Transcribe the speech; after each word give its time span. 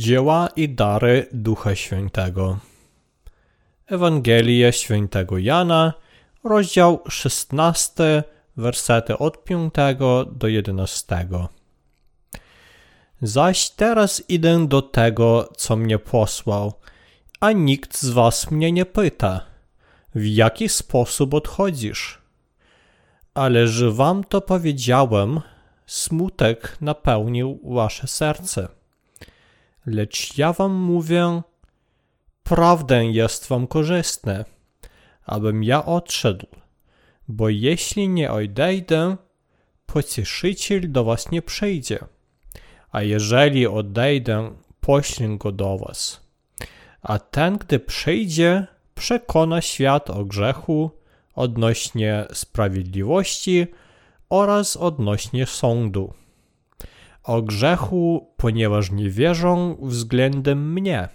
Dzieła 0.00 0.48
i 0.56 0.68
dary 0.68 1.26
Ducha 1.32 1.74
Świętego. 1.74 2.58
Ewangelia 3.86 4.72
Świętego 4.72 5.38
Jana, 5.38 5.92
rozdział 6.44 7.02
16, 7.08 8.22
wersety 8.56 9.18
od 9.18 9.44
5 9.44 9.74
do 10.32 10.48
11. 10.48 11.28
Zaś 13.22 13.70
teraz 13.70 14.22
idę 14.28 14.66
do 14.68 14.82
tego, 14.82 15.48
co 15.56 15.76
mnie 15.76 15.98
posłał, 15.98 16.72
a 17.40 17.52
nikt 17.52 17.98
z 17.98 18.08
was 18.08 18.50
mnie 18.50 18.72
nie 18.72 18.86
pyta, 18.86 19.40
w 20.14 20.24
jaki 20.24 20.68
sposób 20.68 21.34
odchodzisz. 21.34 22.18
Ale 23.34 23.68
że 23.68 23.90
wam 23.90 24.24
to 24.24 24.40
powiedziałem, 24.40 25.40
smutek 25.86 26.76
napełnił 26.80 27.60
wasze 27.64 28.06
serce 28.06 28.79
lecz 29.86 30.38
ja 30.38 30.52
wam 30.52 30.72
mówię, 30.72 31.42
prawdę 32.42 33.04
jest 33.04 33.48
wam 33.48 33.66
korzystne, 33.66 34.44
abym 35.26 35.64
ja 35.64 35.84
odszedł, 35.84 36.46
bo 37.28 37.48
jeśli 37.48 38.08
nie 38.08 38.30
odejdę, 38.32 39.16
pocieszyciel 39.86 40.92
do 40.92 41.04
was 41.04 41.30
nie 41.30 41.42
przyjdzie, 41.42 41.98
a 42.92 43.02
jeżeli 43.02 43.66
odejdę, 43.66 44.50
poślę 44.80 45.28
go 45.38 45.52
do 45.52 45.78
was. 45.78 46.20
A 47.02 47.18
ten, 47.18 47.58
gdy 47.58 47.78
przyjdzie, 47.78 48.66
przekona 48.94 49.60
świat 49.60 50.10
o 50.10 50.24
grzechu, 50.24 50.90
odnośnie 51.34 52.26
sprawiedliwości 52.32 53.66
oraz 54.28 54.76
odnośnie 54.76 55.46
sądu 55.46 56.14
o 57.22 57.42
grzechu, 57.42 58.34
ponieważ 58.36 58.90
nie 58.90 59.10
wierzą 59.10 59.76
względem 59.82 60.72
mnie, 60.72 61.08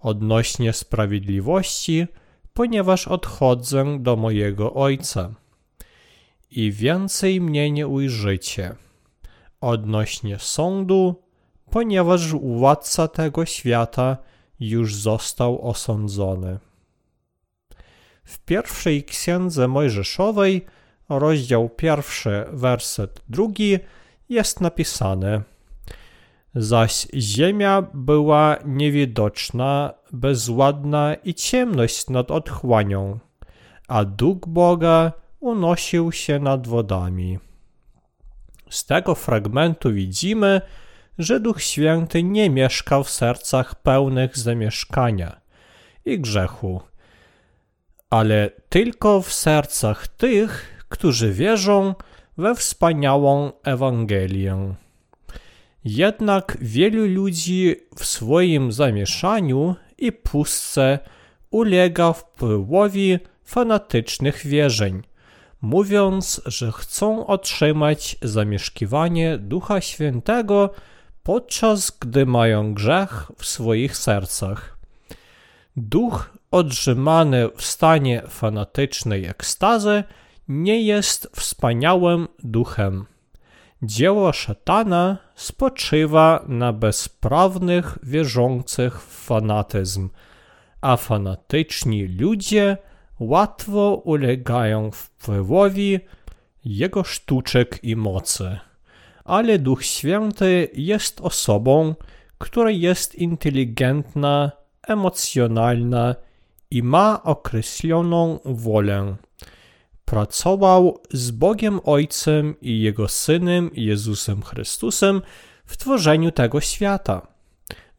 odnośnie 0.00 0.72
sprawiedliwości, 0.72 2.06
ponieważ 2.54 3.08
odchodzę 3.08 3.98
do 4.00 4.16
mojego 4.16 4.74
Ojca. 4.74 5.34
I 6.50 6.72
więcej 6.72 7.40
mnie 7.40 7.70
nie 7.70 7.88
ujrzycie, 7.88 8.74
odnośnie 9.60 10.38
sądu, 10.38 11.22
ponieważ 11.70 12.32
władca 12.32 13.08
tego 13.08 13.46
świata 13.46 14.16
już 14.60 14.94
został 14.94 15.68
osądzony. 15.68 16.58
W 18.24 18.38
pierwszej 18.38 19.04
księdze 19.04 19.68
Mojżeszowej, 19.68 20.66
rozdział 21.08 21.68
pierwszy, 21.68 22.44
werset 22.52 23.22
drugi, 23.28 23.78
jest 24.28 24.60
napisane: 24.60 25.42
Zaś 26.54 27.06
ziemia 27.14 27.82
była 27.94 28.56
niewidoczna, 28.64 29.94
bezładna 30.12 31.14
i 31.14 31.34
ciemność 31.34 32.10
nad 32.10 32.30
otchłanią, 32.30 33.18
a 33.88 34.04
duch 34.04 34.38
Boga 34.46 35.12
unosił 35.40 36.12
się 36.12 36.38
nad 36.38 36.66
wodami. 36.66 37.38
Z 38.70 38.86
tego 38.86 39.14
fragmentu 39.14 39.92
widzimy, 39.92 40.60
że 41.18 41.40
Duch 41.40 41.62
Święty 41.62 42.22
nie 42.22 42.50
mieszkał 42.50 43.04
w 43.04 43.10
sercach 43.10 43.74
pełnych 43.74 44.38
zamieszkania 44.38 45.40
i 46.04 46.20
grzechu, 46.20 46.80
ale 48.10 48.50
tylko 48.68 49.22
w 49.22 49.32
sercach 49.32 50.08
tych, 50.08 50.82
którzy 50.88 51.32
wierzą, 51.32 51.94
we 52.38 52.54
wspaniałą 52.54 53.52
Ewangelię. 53.64 54.74
Jednak 55.84 56.58
wielu 56.60 57.06
ludzi 57.06 57.76
w 57.98 58.04
swoim 58.04 58.72
zamieszaniu 58.72 59.74
i 59.98 60.12
pustce 60.12 60.98
ulega 61.50 62.12
wpływowi 62.12 63.18
fanatycznych 63.44 64.46
wierzeń, 64.46 65.02
mówiąc, 65.60 66.42
że 66.46 66.72
chcą 66.72 67.26
otrzymać 67.26 68.16
zamieszkiwanie 68.22 69.38
Ducha 69.38 69.80
Świętego, 69.80 70.70
podczas 71.22 71.98
gdy 72.00 72.26
mają 72.26 72.74
grzech 72.74 73.32
w 73.38 73.46
swoich 73.46 73.96
sercach. 73.96 74.78
Duch 75.76 76.30
otrzymany 76.50 77.48
w 77.56 77.64
stanie 77.64 78.22
fanatycznej 78.28 79.24
ekstazy 79.24 80.04
nie 80.48 80.82
jest 80.82 81.28
wspaniałym 81.36 82.28
duchem. 82.44 83.06
Dzieło 83.82 84.32
szatana 84.32 85.18
spoczywa 85.34 86.44
na 86.48 86.72
bezprawnych 86.72 87.98
wierzących 88.02 89.02
w 89.02 89.24
fanatyzm, 89.26 90.08
a 90.80 90.96
fanatyczni 90.96 92.06
ludzie 92.06 92.76
łatwo 93.20 94.02
ulegają 94.04 94.90
wpływowi 94.90 96.00
jego 96.64 97.04
sztuczek 97.04 97.78
i 97.82 97.96
mocy. 97.96 98.58
Ale 99.24 99.58
Duch 99.58 99.84
Święty 99.84 100.68
jest 100.74 101.20
osobą, 101.20 101.94
która 102.38 102.70
jest 102.70 103.14
inteligentna, 103.14 104.52
emocjonalna 104.88 106.14
i 106.70 106.82
ma 106.82 107.22
określoną 107.22 108.38
wolę 108.44 109.16
pracował 110.06 110.98
z 111.12 111.30
Bogiem 111.30 111.80
Ojcem 111.84 112.54
i 112.60 112.80
Jego 112.80 113.08
Synem 113.08 113.70
Jezusem 113.74 114.42
Chrystusem 114.42 115.22
w 115.66 115.76
tworzeniu 115.76 116.30
tego 116.30 116.60
świata. 116.60 117.26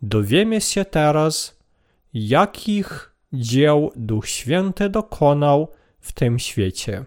Dowiemy 0.02 0.62
się 0.62 0.86
teraz, 0.86 1.60
jakich 2.14 3.16
dzieł 3.34 3.92
Duch 3.96 4.28
Święty 4.28 4.90
dokonał 4.90 5.72
w 6.00 6.12
tym 6.12 6.40
świecie. 6.40 7.06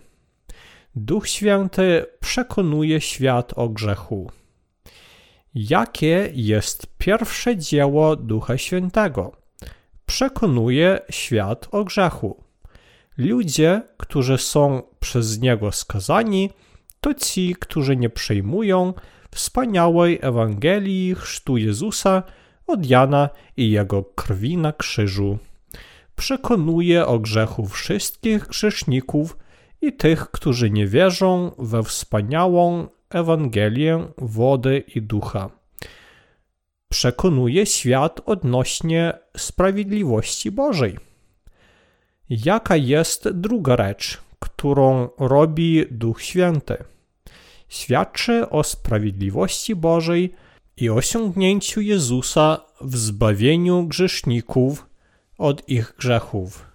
Duch 0.94 1.28
Święty 1.28 2.06
przekonuje 2.20 3.00
świat 3.00 3.52
o 3.56 3.68
grzechu. 3.68 4.30
Jakie 5.54 6.30
jest 6.34 6.86
pierwsze 6.98 7.56
dzieło 7.56 8.16
Ducha 8.16 8.58
Świętego? 8.58 9.32
Przekonuje 10.06 11.00
świat 11.10 11.68
o 11.70 11.84
grzechu. 11.84 12.44
Ludzie, 13.16 13.82
którzy 13.96 14.38
są 14.38 14.82
przez 15.00 15.40
Niego 15.40 15.72
skazani, 15.72 16.50
to 17.00 17.14
ci, 17.14 17.56
którzy 17.60 17.96
nie 17.96 18.10
przejmują 18.10 18.94
wspaniałej 19.30 20.18
Ewangelii 20.22 21.14
chrztu 21.14 21.56
Jezusa 21.56 22.22
od 22.66 22.86
Jana 22.86 23.28
i 23.56 23.70
Jego 23.70 24.02
krwi 24.02 24.56
na 24.56 24.72
krzyżu. 24.72 25.38
Przekonuje 26.16 27.06
o 27.06 27.18
grzechu 27.18 27.66
wszystkich 27.66 28.46
grzeszników 28.46 29.36
i 29.82 29.92
tych, 29.92 30.30
którzy 30.30 30.70
nie 30.70 30.86
wierzą 30.86 31.50
we 31.58 31.82
wspaniałą 31.82 32.88
Ewangelię 33.10 34.06
wody 34.18 34.84
i 34.94 35.02
ducha. 35.02 35.50
Przekonuje 36.88 37.66
świat 37.66 38.20
odnośnie 38.26 39.12
sprawiedliwości 39.36 40.50
Bożej 40.50 40.98
Jaka 42.30 42.76
jest 42.76 43.28
druga 43.28 43.76
rzecz, 43.76 44.18
którą 44.40 45.08
robi 45.18 45.84
Duch 45.90 46.22
Święty? 46.22 46.84
Świadczy 47.68 48.50
o 48.50 48.64
sprawiedliwości 48.64 49.76
Bożej 49.76 50.34
i 50.76 50.90
osiągnięciu 50.90 51.80
Jezusa 51.80 52.60
w 52.80 52.96
zbawieniu 52.96 53.86
grzeszników 53.86 54.86
od 55.38 55.68
ich 55.68 55.94
grzechów. 55.98 56.66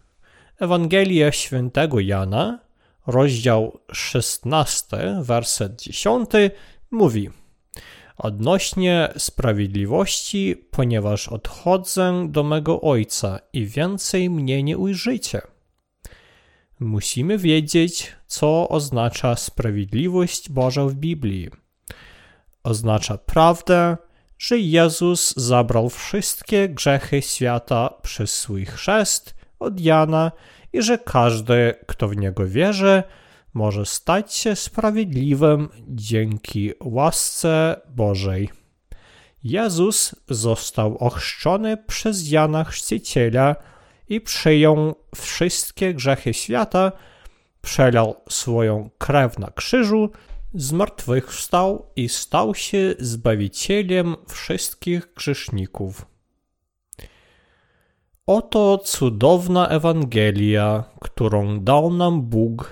Ewangelia 0.59 1.31
świętego 1.31 1.99
Jana, 1.99 2.59
rozdział 3.07 3.79
16, 3.91 4.97
werset 5.21 5.81
10 5.81 6.29
mówi– 6.91 7.29
odnośnie 8.17 9.13
sprawiedliwości, 9.17 10.55
ponieważ 10.71 11.27
odchodzę 11.27 12.27
do 12.29 12.43
mego 12.43 12.81
Ojca 12.81 13.39
i 13.53 13.65
więcej 13.65 14.29
mnie 14.29 14.63
nie 14.63 14.77
ujrzycie. 14.77 15.41
Musimy 16.79 17.37
wiedzieć, 17.37 18.15
co 18.27 18.69
oznacza 18.69 19.35
sprawiedliwość 19.35 20.49
Boża 20.49 20.85
w 20.85 20.93
Biblii. 20.93 21.49
Oznacza 22.63 23.17
prawdę, 23.17 23.97
że 24.37 24.59
Jezus 24.59 25.33
zabrał 25.37 25.89
wszystkie 25.89 26.69
grzechy 26.69 27.21
świata 27.21 27.89
przez 28.01 28.39
swój 28.39 28.65
chrzest 28.65 29.35
od 29.59 29.79
Jana 29.79 30.31
i 30.73 30.81
że 30.81 30.97
każdy, 30.97 31.73
kto 31.87 32.07
w 32.07 32.17
niego 32.17 32.47
wierzy, 32.47 33.03
może 33.53 33.85
stać 33.85 34.33
się 34.33 34.55
sprawiedliwym 34.55 35.69
dzięki 35.87 36.71
łasce 36.83 37.81
Bożej. 37.89 38.49
Jezus 39.43 40.15
został 40.29 40.97
ochrzczony 40.97 41.77
przez 41.77 42.31
Jana 42.31 42.63
Chrzciciela 42.63 43.55
i 44.09 44.21
przyjął 44.21 44.95
wszystkie 45.15 45.93
grzechy 45.93 46.33
świata, 46.33 46.91
przelał 47.61 48.15
swoją 48.29 48.89
krew 48.97 49.39
na 49.39 49.51
krzyżu 49.51 50.09
zmartwychwstał 50.55 51.85
i 51.95 52.09
stał 52.09 52.55
się 52.55 52.95
Zbawicielem 52.99 54.15
wszystkich 54.27 55.13
grzeszników. 55.15 56.05
Oto 58.27 58.77
cudowna 58.77 59.67
Ewangelia, 59.67 60.83
którą 61.01 61.59
dał 61.59 61.93
nam 61.93 62.21
Bóg. 62.21 62.69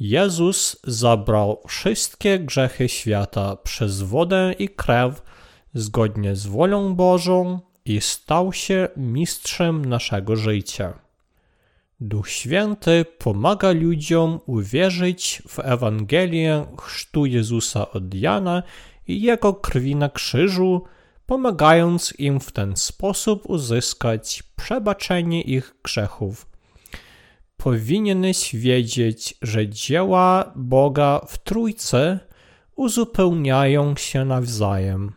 Jezus 0.00 0.76
zabrał 0.84 1.62
wszystkie 1.68 2.38
grzechy 2.38 2.88
świata 2.88 3.56
przez 3.56 4.02
wodę 4.02 4.54
i 4.58 4.68
krew, 4.68 5.22
zgodnie 5.74 6.36
z 6.36 6.46
wolą 6.46 6.94
Bożą 6.94 7.60
i 7.86 8.00
stał 8.00 8.52
się 8.52 8.88
mistrzem 8.96 9.84
naszego 9.84 10.36
życia. 10.36 10.98
Duch 12.00 12.28
Święty 12.28 13.04
pomaga 13.18 13.72
ludziom 13.72 14.40
uwierzyć 14.46 15.42
w 15.48 15.58
Ewangelię 15.58 16.66
chrztu 16.80 17.26
Jezusa 17.26 17.90
od 17.90 18.14
Jana 18.14 18.62
i 19.08 19.22
Jego 19.22 19.54
krwi 19.54 19.96
na 19.96 20.08
krzyżu, 20.08 20.84
pomagając 21.26 22.14
im 22.18 22.40
w 22.40 22.52
ten 22.52 22.76
sposób 22.76 23.50
uzyskać 23.50 24.42
przebaczenie 24.56 25.42
ich 25.42 25.76
grzechów. 25.82 26.46
Powinieneś 27.56 28.56
wiedzieć, 28.56 29.34
że 29.42 29.68
dzieła 29.68 30.52
Boga 30.56 31.20
w 31.28 31.38
Trójcy 31.38 32.18
uzupełniają 32.76 33.96
się 33.96 34.24
nawzajem. 34.24 35.12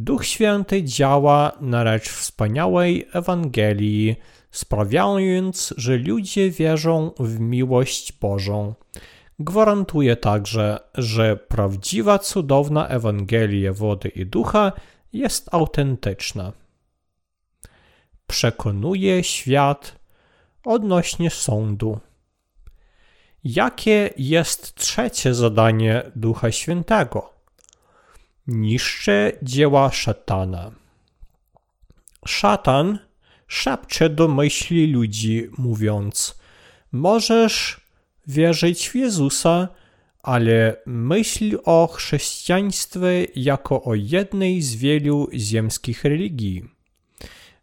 Duch 0.00 0.24
Święty 0.26 0.84
działa 0.84 1.52
na 1.60 1.84
rzecz 1.84 2.08
wspaniałej 2.08 3.08
Ewangelii, 3.12 4.16
sprawiając, 4.50 5.74
że 5.76 5.96
ludzie 5.96 6.50
wierzą 6.50 7.10
w 7.18 7.40
miłość 7.40 8.12
Bożą. 8.12 8.74
Gwarantuje 9.38 10.16
także, 10.16 10.78
że 10.94 11.36
prawdziwa, 11.36 12.18
cudowna 12.18 12.88
Ewangelia 12.88 13.72
wody 13.72 14.08
i 14.08 14.26
ducha 14.26 14.72
jest 15.12 15.54
autentyczna. 15.54 16.52
Przekonuje 18.26 19.24
świat 19.24 19.98
odnośnie 20.64 21.30
sądu. 21.30 22.00
Jakie 23.44 24.10
jest 24.16 24.74
trzecie 24.74 25.34
zadanie 25.34 26.02
Ducha 26.16 26.52
Świętego? 26.52 27.37
Niszczy 28.48 29.38
dzieła 29.42 29.90
szatana. 29.92 30.70
Szatan 32.26 32.98
szepcze 33.46 34.10
do 34.10 34.28
myśli 34.28 34.92
ludzi, 34.92 35.48
mówiąc: 35.58 36.38
Możesz 36.92 37.80
wierzyć 38.26 38.88
w 38.88 38.94
Jezusa, 38.94 39.68
ale 40.22 40.76
myśl 40.86 41.58
o 41.64 41.86
chrześcijaństwie 41.86 43.26
jako 43.36 43.82
o 43.82 43.94
jednej 43.94 44.62
z 44.62 44.74
wielu 44.74 45.28
ziemskich 45.34 46.04
religii. 46.04 46.64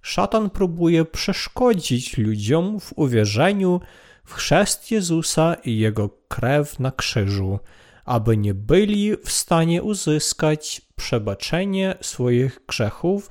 Szatan 0.01 0.49
próbuje 0.49 1.05
przeszkodzić 1.05 2.17
ludziom 2.17 2.79
w 2.79 2.93
uwierzeniu 2.95 3.81
w 4.25 4.33
chrzest 4.33 4.91
Jezusa 4.91 5.53
i 5.53 5.77
jego 5.77 6.09
krew 6.27 6.79
na 6.79 6.91
krzyżu, 6.91 7.59
aby 8.05 8.37
nie 8.37 8.53
byli 8.53 9.17
w 9.17 9.31
stanie 9.31 9.83
uzyskać 9.83 10.81
przebaczenie 10.95 11.95
swoich 12.01 12.59
grzechów 12.67 13.29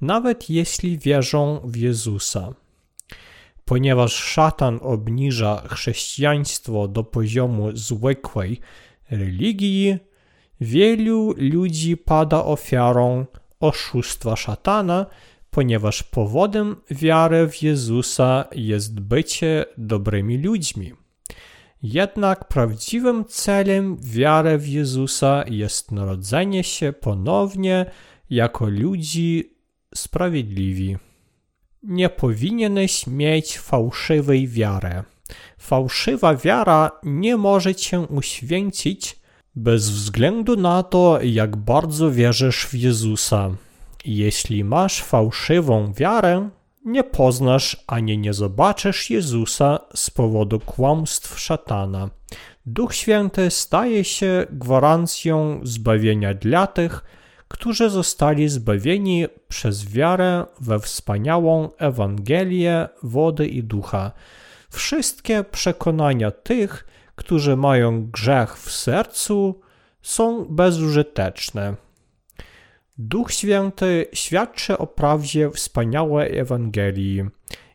nawet 0.00 0.50
jeśli 0.50 0.98
wierzą 0.98 1.60
w 1.64 1.76
Jezusa. 1.76 2.54
Ponieważ 3.64 4.14
szatan 4.14 4.78
obniża 4.82 5.62
chrześcijaństwo 5.68 6.88
do 6.88 7.04
poziomu 7.04 7.76
zwykłej 7.76 8.60
religii, 9.10 9.96
wielu 10.60 11.34
ludzi 11.36 11.96
pada 11.96 12.44
ofiarą 12.44 13.26
oszustwa 13.60 14.36
szatana, 14.36 15.06
ponieważ 15.50 16.02
powodem 16.02 16.76
wiary 16.90 17.48
w 17.48 17.62
Jezusa 17.62 18.44
jest 18.54 19.00
bycie 19.00 19.64
dobrymi 19.78 20.38
ludźmi. 20.38 21.03
Jednak 21.86 22.48
prawdziwym 22.48 23.24
celem 23.24 23.96
wiary 24.00 24.58
w 24.58 24.68
Jezusa 24.68 25.44
jest 25.46 25.92
narodzenie 25.92 26.64
się 26.64 26.92
ponownie 26.92 27.86
jako 28.30 28.66
ludzi 28.66 29.56
sprawiedliwi. 29.94 30.96
Nie 31.82 32.08
powinieneś 32.08 33.06
mieć 33.06 33.58
fałszywej 33.58 34.48
wiary. 34.48 35.02
Fałszywa 35.58 36.36
wiara 36.36 36.90
nie 37.02 37.36
może 37.36 37.74
cię 37.74 38.00
uświęcić 38.00 39.16
bez 39.54 39.90
względu 39.90 40.56
na 40.56 40.82
to, 40.82 41.18
jak 41.22 41.56
bardzo 41.56 42.10
wierzysz 42.10 42.66
w 42.66 42.74
Jezusa. 42.74 43.50
Jeśli 44.04 44.64
masz 44.64 45.02
fałszywą 45.02 45.92
wiarę, 45.92 46.50
nie 46.84 47.04
poznasz 47.04 47.84
ani 47.86 48.18
nie 48.18 48.32
zobaczysz 48.32 49.10
Jezusa 49.10 49.78
z 49.94 50.10
powodu 50.10 50.60
kłamstw 50.60 51.40
szatana. 51.40 52.10
Duch 52.66 52.94
Święty 52.94 53.50
staje 53.50 54.04
się 54.04 54.46
gwarancją 54.50 55.60
zbawienia 55.62 56.34
dla 56.34 56.66
tych, 56.66 57.04
którzy 57.48 57.90
zostali 57.90 58.48
zbawieni 58.48 59.26
przez 59.48 59.92
wiarę 59.92 60.46
we 60.60 60.80
wspaniałą 60.80 61.68
Ewangelię 61.78 62.88
wody 63.02 63.46
i 63.46 63.62
ducha. 63.62 64.12
Wszystkie 64.70 65.44
przekonania 65.44 66.30
tych, 66.30 66.86
którzy 67.16 67.56
mają 67.56 68.06
grzech 68.06 68.58
w 68.58 68.72
sercu, 68.72 69.60
są 70.02 70.44
bezużyteczne. 70.44 71.83
Duch 72.98 73.32
Święty 73.32 74.06
świadczy 74.12 74.78
o 74.78 74.86
prawdzie 74.86 75.50
wspaniałej 75.50 76.38
Ewangelii. 76.38 77.24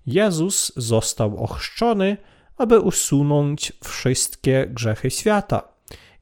Jezus 0.06 0.71
został 0.75 1.44
ochrzczony, 1.44 2.18
aby 2.57 2.80
usunąć 2.80 3.74
wszystkie 3.83 4.68
grzechy 4.68 5.12
świata 5.12 5.74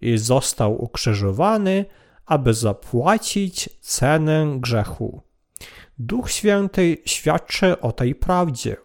i 0.01 0.17
został 0.17 0.83
ukrzyżowany, 0.83 1.85
aby 2.25 2.53
zapłacić 2.53 3.69
cenę 3.81 4.57
grzechu. 4.59 5.21
Duch 5.99 6.31
Święty 6.31 6.97
świadczy 7.05 7.79
o 7.81 7.91
tej 7.91 8.15
prawdzie. 8.15 8.77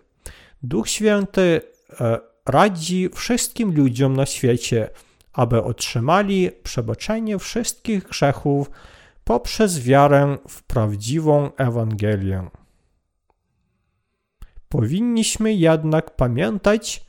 Duch 0.62 0.88
Święty 0.88 1.60
e, 2.00 2.18
radzi 2.46 3.08
wszystkim 3.14 3.76
ludziom 3.76 4.16
na 4.16 4.26
świecie, 4.26 4.88
aby 5.32 5.62
otrzymali 5.62 6.50
przebaczenie 6.62 7.38
wszystkich 7.38 8.04
grzechów 8.04 8.70
poprzez 9.24 9.80
wiarę 9.80 10.38
w 10.48 10.62
prawdziwą 10.62 11.50
Ewangelię. 11.56 12.48
Powinniśmy 14.68 15.52
jednak 15.52 16.16
pamiętać, 16.16 17.06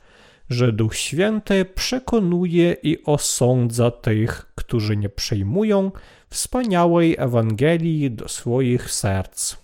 że 0.50 0.72
Duch 0.72 0.96
Święty 0.96 1.64
przekonuje 1.64 2.76
i 2.82 3.04
osądza 3.04 3.90
tych, 3.90 4.52
którzy 4.54 4.96
nie 4.96 5.08
przyjmują 5.08 5.92
wspaniałej 6.30 7.16
Ewangelii 7.18 8.10
do 8.10 8.28
swoich 8.28 8.90
serc. 8.90 9.56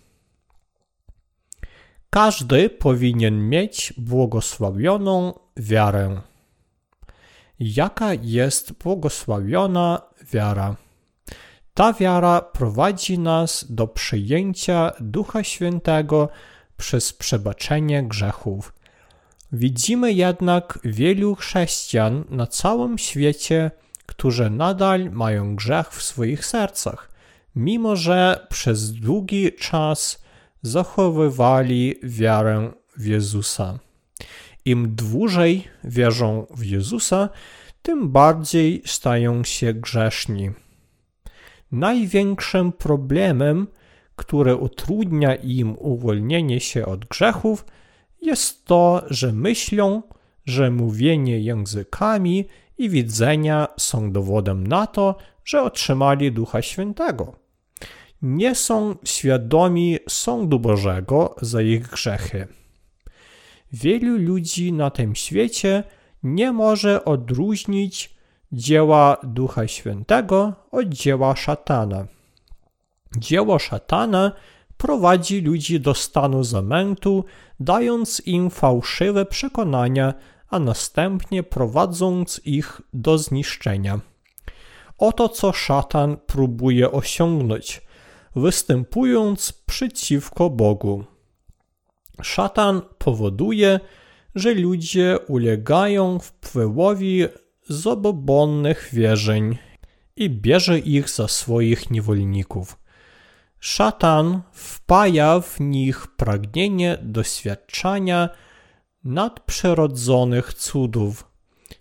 Każdy 2.11 2.71
powinien 2.71 3.49
mieć 3.49 3.95
błogosławioną 3.97 5.39
wiarę. 5.57 6.21
Jaka 7.61 8.15
jest 8.15 8.73
błogosławiona 8.73 10.03
wiara? 10.33 10.77
Ta 11.75 11.93
wiara 11.93 12.41
prowadzi 12.41 13.19
nas 13.19 13.67
do 13.71 13.87
przyjęcia 13.87 14.93
Ducha 15.01 15.45
Świętego 15.45 16.29
przez 16.77 17.13
przebaczenie 17.13 18.03
grzechów. 18.03 18.73
Widzimy 19.53 20.13
jednak 20.13 20.79
wielu 20.85 21.35
chrześcijan 21.35 22.25
na 22.31 22.47
całym 22.47 22.99
świecie, 22.99 23.71
którzy 24.07 24.51
nadal 24.51 25.11
mają 25.11 25.57
grzech 25.57 25.89
w 25.93 26.03
swoich 26.03 26.47
sercach, 26.47 27.11
mimo 27.57 27.97
że 27.97 28.47
przez 28.51 28.93
długi 28.93 29.53
czas 29.53 30.23
zachowywali 30.63 31.95
wiarę 32.03 32.73
w 32.97 33.07
Jezusa. 33.07 33.79
Im 34.65 34.95
dłużej 34.95 35.69
wierzą 35.85 36.47
w 36.51 36.65
Jezusa, 36.65 37.29
tym 37.83 38.09
bardziej 38.09 38.83
stają 38.87 39.45
się 39.45 39.75
grzeszni. 39.75 40.51
Największym 41.73 42.73
problemem, 42.73 43.67
który 44.17 44.57
utrudnia 44.57 45.35
im 45.35 45.77
uwolnienie 45.79 46.61
się 46.61 46.87
od 46.87 47.05
grzechów, 47.05 47.65
jest 48.23 48.65
to, 48.65 49.03
że 49.11 49.33
myślą, 49.33 50.03
że 50.47 50.71
mówienie 50.71 51.41
językami 51.41 52.45
i 52.79 52.91
widzenia 52.91 53.69
są 53.79 54.13
dowodem 54.13 54.67
na 54.67 54.87
to, 54.87 55.17
że 55.45 55.63
otrzymali 55.63 56.33
Ducha 56.33 56.63
Świętego. 56.63 57.37
Nie 58.23 58.55
są 58.55 58.95
świadomi 59.05 59.99
sądu 60.09 60.61
Bożego 60.61 61.35
za 61.41 61.63
ich 61.63 61.89
grzechy. 61.89 62.49
Wielu 63.73 64.19
ludzi 64.19 64.73
na 64.73 64.91
tym 64.91 65.15
świecie 65.15 65.85
nie 66.23 66.53
może 66.53 67.05
odróżnić 67.05 68.15
dzieła 68.53 69.17
Ducha 69.23 69.69
Świętego 69.69 70.53
od 70.71 70.89
dzieła 70.89 71.37
szatana. 71.37 72.07
Dzieło 73.19 73.59
szatana 73.59 74.33
prowadzi 74.77 75.41
ludzi 75.41 75.81
do 75.81 75.95
stanu 75.95 76.45
zamętu, 76.45 77.25
dając 77.61 78.23
im 78.27 78.51
fałszywe 78.51 79.27
przekonania, 79.27 80.15
a 80.49 80.59
następnie 80.59 81.43
prowadząc 81.43 82.41
ich 82.45 82.81
do 82.93 83.19
zniszczenia. 83.19 84.01
Oto 84.99 85.29
co 85.29 85.53
szatan 85.53 86.17
próbuje 86.27 86.93
osiągnąć, 86.93 87.83
występując 88.37 89.53
przeciwko 89.53 90.51
Bogu. 90.51 91.05
Szatan 92.23 92.83
powoduje, 92.99 93.81
że 94.35 94.55
ludzie 94.55 95.19
ulegają 95.29 96.19
wpływowi 96.19 97.27
zabobonnych 97.71 98.89
wierzeń 98.93 99.59
i 100.17 100.31
bierze 100.31 100.79
ich 100.79 101.11
za 101.11 101.29
swoich 101.29 101.91
niewolników. 101.91 102.79
Szatan 103.61 104.43
wpaja 104.53 105.41
w 105.41 105.61
nich 105.61 106.07
pragnienie 106.07 106.99
doświadczania 107.03 108.29
nadprzyrodzonych 109.05 110.55
cudów, 110.55 111.31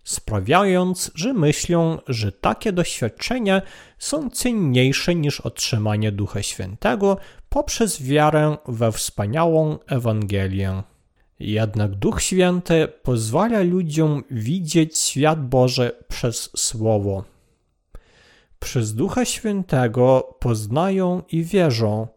sprawiając, 0.04 1.12
że 1.16 1.34
myślą, 1.34 1.98
że 2.08 2.32
takie 2.32 2.72
doświadczenia 2.72 3.62
są 3.98 4.30
cenniejsze 4.30 5.16
niż 5.16 5.42
otrzymanie 5.42 6.12
Ducha 6.12 6.44
Świętego 6.44 7.18
poprzez 7.50 8.04
wiarę 8.04 8.58
we 8.68 8.92
wspaniałą 8.92 9.78
Ewangelię. 9.88 10.84
Jednak 11.40 11.96
Duch 11.96 12.22
Święty 12.22 12.88
pozwala 13.04 13.60
ludziom 13.60 14.24
widzieć 14.32 14.98
świat 14.98 15.48
Boży 15.48 15.92
przez 16.08 16.50
Słowo. 16.58 17.24
Przez 18.60 18.96
Ducha 18.96 19.26
Świętego 19.26 20.36
poznają 20.40 21.22
i 21.32 21.44
wierzą, 21.44 22.08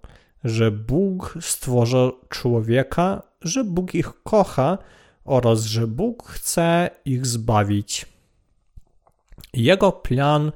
że 0.45 0.71
Bóg 0.71 1.39
stworzył 1.41 2.13
człowieka, 2.29 3.23
że 3.43 3.65
Bóg 3.65 3.95
ich 3.95 4.23
kocha 4.23 4.79
oraz 5.25 5.63
że 5.63 5.87
Bóg 5.87 6.29
chce 6.29 6.91
ich 7.05 7.27
zbawić. 7.27 8.07
Jego 9.55 9.93
plan 9.93 10.53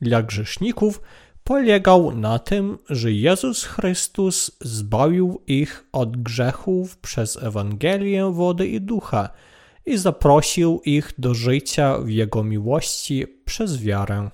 dla 0.00 0.22
grzeszników 0.22 1.00
polegał 1.44 2.16
na 2.16 2.38
tym, 2.38 2.78
że 2.90 3.12
Jezus 3.12 3.64
Chrystus 3.64 4.50
zbawił 4.60 5.42
ich 5.46 5.86
od 5.92 6.16
grzechów 6.16 6.98
przez 6.98 7.42
Ewangelię 7.42 8.30
wody 8.32 8.68
i 8.68 8.80
ducha 8.80 9.28
i 9.86 9.96
zaprosił 9.96 10.80
ich 10.84 11.12
do 11.18 11.34
życia 11.34 11.98
w 11.98 12.08
Jego 12.08 12.44
miłości 12.44 13.26
przez 13.44 13.82
wiarę. 13.82 14.30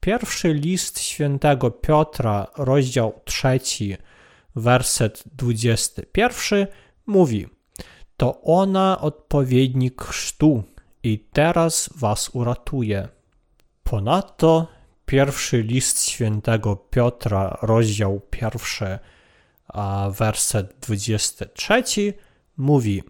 Pierwszy 0.00 0.54
list 0.54 1.00
świętego 1.00 1.70
Piotra, 1.70 2.46
rozdział 2.56 3.20
trzeci, 3.24 3.96
werset 4.56 5.24
21 5.32 6.66
mówi: 7.06 7.46
To 8.16 8.42
ona 8.42 9.00
odpowiednik 9.00 10.02
chrztu 10.02 10.62
i 11.02 11.18
teraz 11.32 11.90
was 11.96 12.30
uratuje. 12.32 13.08
Ponadto 13.82 14.75
pierwszy 15.06 15.62
list 15.62 16.08
świętego 16.08 16.76
Piotra, 16.76 17.58
rozdział 17.62 18.20
pierwszy, 18.30 18.98
werset 20.10 20.74
23 20.80 21.82
mówi: 22.56 23.02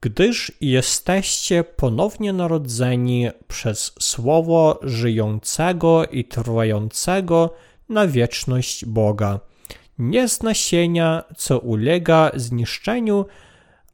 Gdyż 0.00 0.52
jesteście 0.60 1.64
ponownie 1.64 2.32
narodzeni 2.32 3.28
przez 3.48 3.92
Słowo 4.00 4.80
żyjącego 4.82 6.06
i 6.06 6.24
trwającego 6.24 7.54
na 7.88 8.06
wieczność 8.06 8.84
Boga, 8.84 9.40
nie 9.98 10.28
z 10.28 10.42
nasienia, 10.42 11.24
co 11.36 11.58
ulega 11.58 12.30
zniszczeniu, 12.34 13.26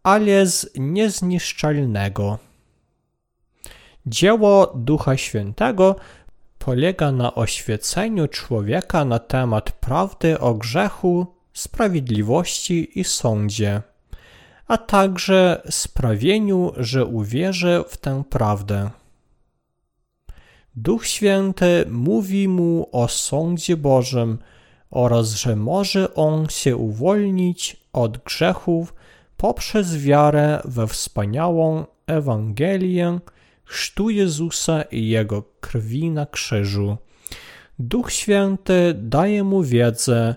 ale 0.03 0.47
z 0.47 0.71
niezniszczalnego. 0.77 2.39
Dzieło 4.07 4.73
Ducha 4.77 5.17
Świętego 5.17 5.97
polega 6.65 7.13
na 7.13 7.35
oświeceniu 7.35 8.29
człowieka 8.29 9.05
na 9.05 9.19
temat 9.19 9.73
prawdy 9.73 10.41
o 10.41 10.55
grzechu, 10.55 11.27
sprawiedliwości 11.53 12.99
i 13.01 13.05
sądzie, 13.05 13.83
a 14.67 14.79
także 14.79 15.63
sprawieniu, 15.71 16.73
że 16.77 17.05
uwierzy 17.05 17.85
w 17.89 17.97
tę 17.97 18.23
prawdę. 18.31 18.91
Duch 20.77 21.07
Święty 21.07 21.85
mówi 21.91 22.49
mu 22.49 22.89
o 22.93 23.09
sądzie 23.09 23.77
Bożym 23.77 24.39
oraz 24.91 25.29
że 25.29 25.57
może 25.57 26.15
on 26.15 26.49
się 26.49 26.77
uwolnić 26.77 27.77
od 27.93 28.19
grzechów 28.19 28.95
poprzez 29.37 29.97
wiarę 29.97 30.61
we 30.65 30.87
wspaniałą 30.87 31.85
Ewangelię, 32.07 33.19
chrztu 33.71 34.11
Jezusa 34.11 34.83
i 34.83 35.09
Jego 35.09 35.43
krwi 35.61 36.11
na 36.11 36.27
krzyżu. 36.27 36.97
Duch 37.79 38.13
Święty 38.13 38.95
daje 38.97 39.45
mu 39.45 39.63
wiedzę, 39.63 40.35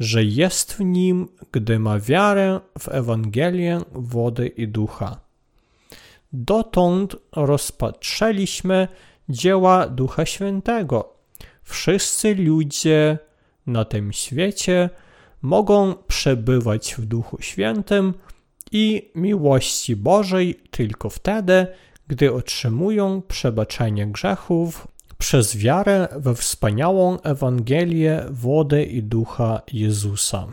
że 0.00 0.24
jest 0.24 0.72
w 0.72 0.80
nim, 0.80 1.28
gdy 1.52 1.78
ma 1.78 1.98
wiarę 1.98 2.60
w 2.78 2.88
Ewangelię 2.88 3.80
wody 3.92 4.46
i 4.46 4.68
ducha. 4.68 5.20
Dotąd 6.32 7.16
rozpatrzyliśmy 7.32 8.88
dzieła 9.28 9.88
Ducha 9.88 10.26
Świętego. 10.26 11.14
Wszyscy 11.62 12.34
ludzie 12.34 13.18
na 13.66 13.84
tym 13.84 14.12
świecie 14.12 14.90
mogą 15.42 15.94
przebywać 15.94 16.94
w 16.98 17.06
Duchu 17.06 17.36
Świętym 17.40 18.14
i 18.72 19.10
miłości 19.14 19.96
Bożej 19.96 20.54
tylko 20.70 21.10
wtedy, 21.10 21.66
gdy 22.06 22.32
otrzymują 22.32 23.22
przebaczenie 23.22 24.06
grzechów 24.06 24.88
przez 25.18 25.56
wiarę 25.56 26.08
we 26.16 26.34
wspaniałą 26.34 27.20
Ewangelię 27.20 28.24
wody 28.30 28.84
i 28.84 29.02
ducha 29.02 29.62
Jezusa. 29.72 30.46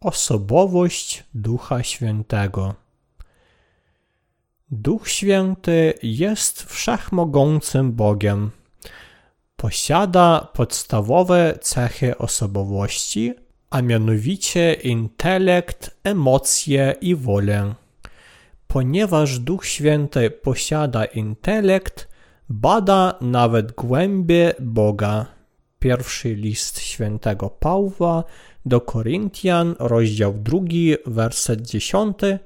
Osobowość 0.00 1.24
Ducha 1.34 1.82
Świętego. 1.82 2.74
Duch 4.70 5.08
Święty 5.08 5.94
jest 6.02 6.62
wszechmogącym 6.62 7.92
Bogiem. 7.92 8.50
Posiada 9.56 10.48
podstawowe 10.52 11.58
cechy 11.60 12.18
osobowości, 12.18 13.34
a 13.70 13.82
mianowicie 13.82 14.74
intelekt, 14.74 15.96
emocje 16.04 16.94
i 17.00 17.14
wolę. 17.14 17.74
Ponieważ 18.68 19.38
Duch 19.38 19.66
Święty 19.66 20.30
posiada 20.30 21.04
intelekt, 21.04 22.08
bada 22.48 23.18
nawet 23.20 23.72
głębie 23.72 24.54
Boga. 24.60 25.26
Pierwszy 25.78 26.34
list 26.34 26.80
świętego 26.80 27.50
Pawła 27.50 28.24
do 28.66 28.80
Koryntian, 28.80 29.74
rozdział 29.78 30.32
drugi, 30.32 30.96
werset 31.06 31.62
dziesiąty 31.62 32.38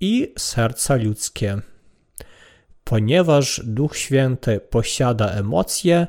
i 0.00 0.32
serca 0.38 0.96
ludzkie. 0.96 1.58
Ponieważ 2.84 3.62
Duch 3.64 3.96
Święty 3.96 4.60
posiada 4.60 5.30
emocje, 5.30 6.06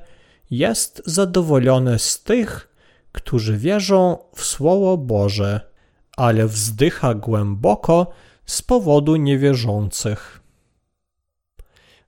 jest 0.51 1.01
zadowolony 1.05 1.99
z 1.99 2.23
tych, 2.23 2.69
którzy 3.11 3.57
wierzą 3.57 4.17
w 4.35 4.43
Słowo 4.43 4.97
Boże, 4.97 5.61
ale 6.17 6.47
wzdycha 6.47 7.13
głęboko 7.13 8.11
z 8.49 8.61
powodu 8.61 9.15
niewierzących. 9.15 10.41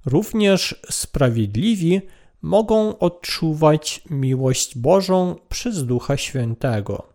Również 0.05 0.81
sprawiedliwi 0.89 2.01
mogą 2.41 2.97
odczuwać 2.97 4.01
miłość 4.09 4.77
Bożą 4.77 5.35
przez 5.49 5.85
Ducha 5.85 6.17
Świętego. 6.17 7.07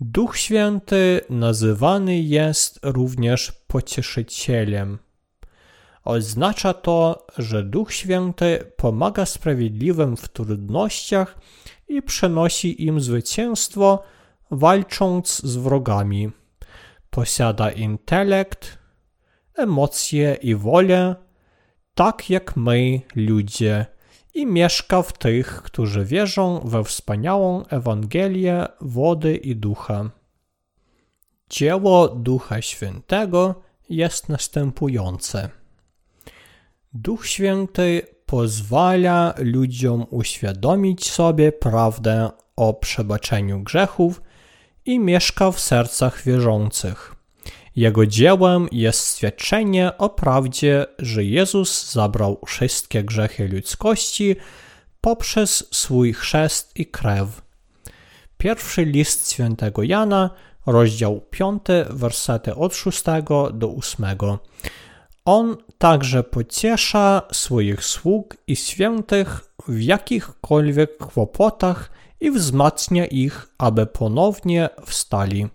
Duch 0.00 0.36
Święty 0.36 1.20
nazywany 1.30 2.18
jest 2.18 2.80
również 2.82 3.52
pocieszycielem. 3.52 4.98
Oznacza 6.04 6.74
to, 6.74 7.26
że 7.38 7.62
Duch 7.62 7.92
Święty 7.92 8.72
pomaga 8.76 9.26
sprawiedliwym 9.26 10.16
w 10.16 10.28
trudnościach 10.28 11.38
i 11.88 12.02
przenosi 12.02 12.84
im 12.84 13.00
zwycięstwo, 13.00 14.02
walcząc 14.50 15.42
z 15.44 15.56
wrogami. 15.56 16.30
Posiada 17.10 17.70
intelekt, 17.70 18.78
emocje 19.54 20.34
i 20.34 20.54
wolę, 20.54 21.16
tak 21.94 22.30
jak 22.30 22.56
my, 22.56 23.00
ludzie, 23.14 23.86
i 24.34 24.46
mieszka 24.46 25.02
w 25.02 25.12
tych, 25.12 25.62
którzy 25.62 26.04
wierzą 26.04 26.60
we 26.60 26.84
wspaniałą 26.84 27.66
Ewangelię 27.66 28.66
wody 28.80 29.36
i 29.36 29.56
ducha. 29.56 30.10
Dzieło 31.50 32.08
Ducha 32.08 32.62
Świętego 32.62 33.62
jest 33.88 34.28
następujące. 34.28 35.50
Duch 36.92 37.26
Święty 37.26 38.02
pozwala 38.26 39.34
ludziom 39.38 40.06
uświadomić 40.10 41.10
sobie 41.10 41.52
prawdę 41.52 42.30
o 42.56 42.74
przebaczeniu 42.74 43.62
grzechów 43.62 44.22
i 44.88 44.98
mieszka 44.98 45.50
w 45.50 45.60
sercach 45.60 46.22
wierzących. 46.22 47.14
Jego 47.76 48.06
dziełem 48.06 48.68
jest 48.72 49.16
świadczenie 49.16 49.98
o 49.98 50.08
prawdzie, 50.08 50.86
że 50.98 51.24
Jezus 51.24 51.92
zabrał 51.92 52.40
wszystkie 52.46 53.04
grzechy 53.04 53.48
ludzkości 53.48 54.36
poprzez 55.00 55.68
swój 55.70 56.12
chrzest 56.12 56.72
i 56.76 56.86
krew. 56.86 57.42
Pierwszy 58.38 58.84
list 58.84 59.32
świętego 59.32 59.82
Jana, 59.82 60.30
rozdział 60.66 61.20
5, 61.30 61.62
wersety 61.90 62.54
od 62.54 62.74
6 62.74 63.02
do 63.52 63.74
8. 63.76 64.06
On 65.24 65.56
także 65.78 66.24
pociesza 66.24 67.22
swoich 67.32 67.84
sług 67.84 68.36
i 68.46 68.56
świętych 68.56 69.40
w 69.68 69.80
jakichkolwiek 69.80 70.96
kłopotach 70.96 71.97
i 72.20 72.30
wzmacnia 72.30 73.06
ich, 73.06 73.48
aby 73.58 73.86
ponownie 73.86 74.68
wstali. 74.86 75.48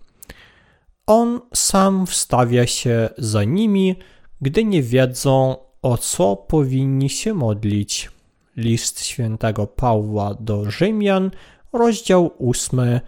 On 1.06 1.40
sam 1.54 2.06
wstawia 2.06 2.66
się 2.66 3.08
za 3.18 3.44
nimi, 3.44 3.96
gdy 4.40 4.64
nie 4.64 4.82
wiedzą, 4.82 5.56
o 5.82 5.98
co 5.98 6.36
powinni 6.36 7.10
się 7.10 7.34
modlić. 7.34 8.10
List 8.56 9.04
świętego 9.04 9.66
Pawła 9.66 10.34
do 10.34 10.70
Rzymian, 10.70 11.30
rozdział 11.72 12.30
8, 12.48 13.00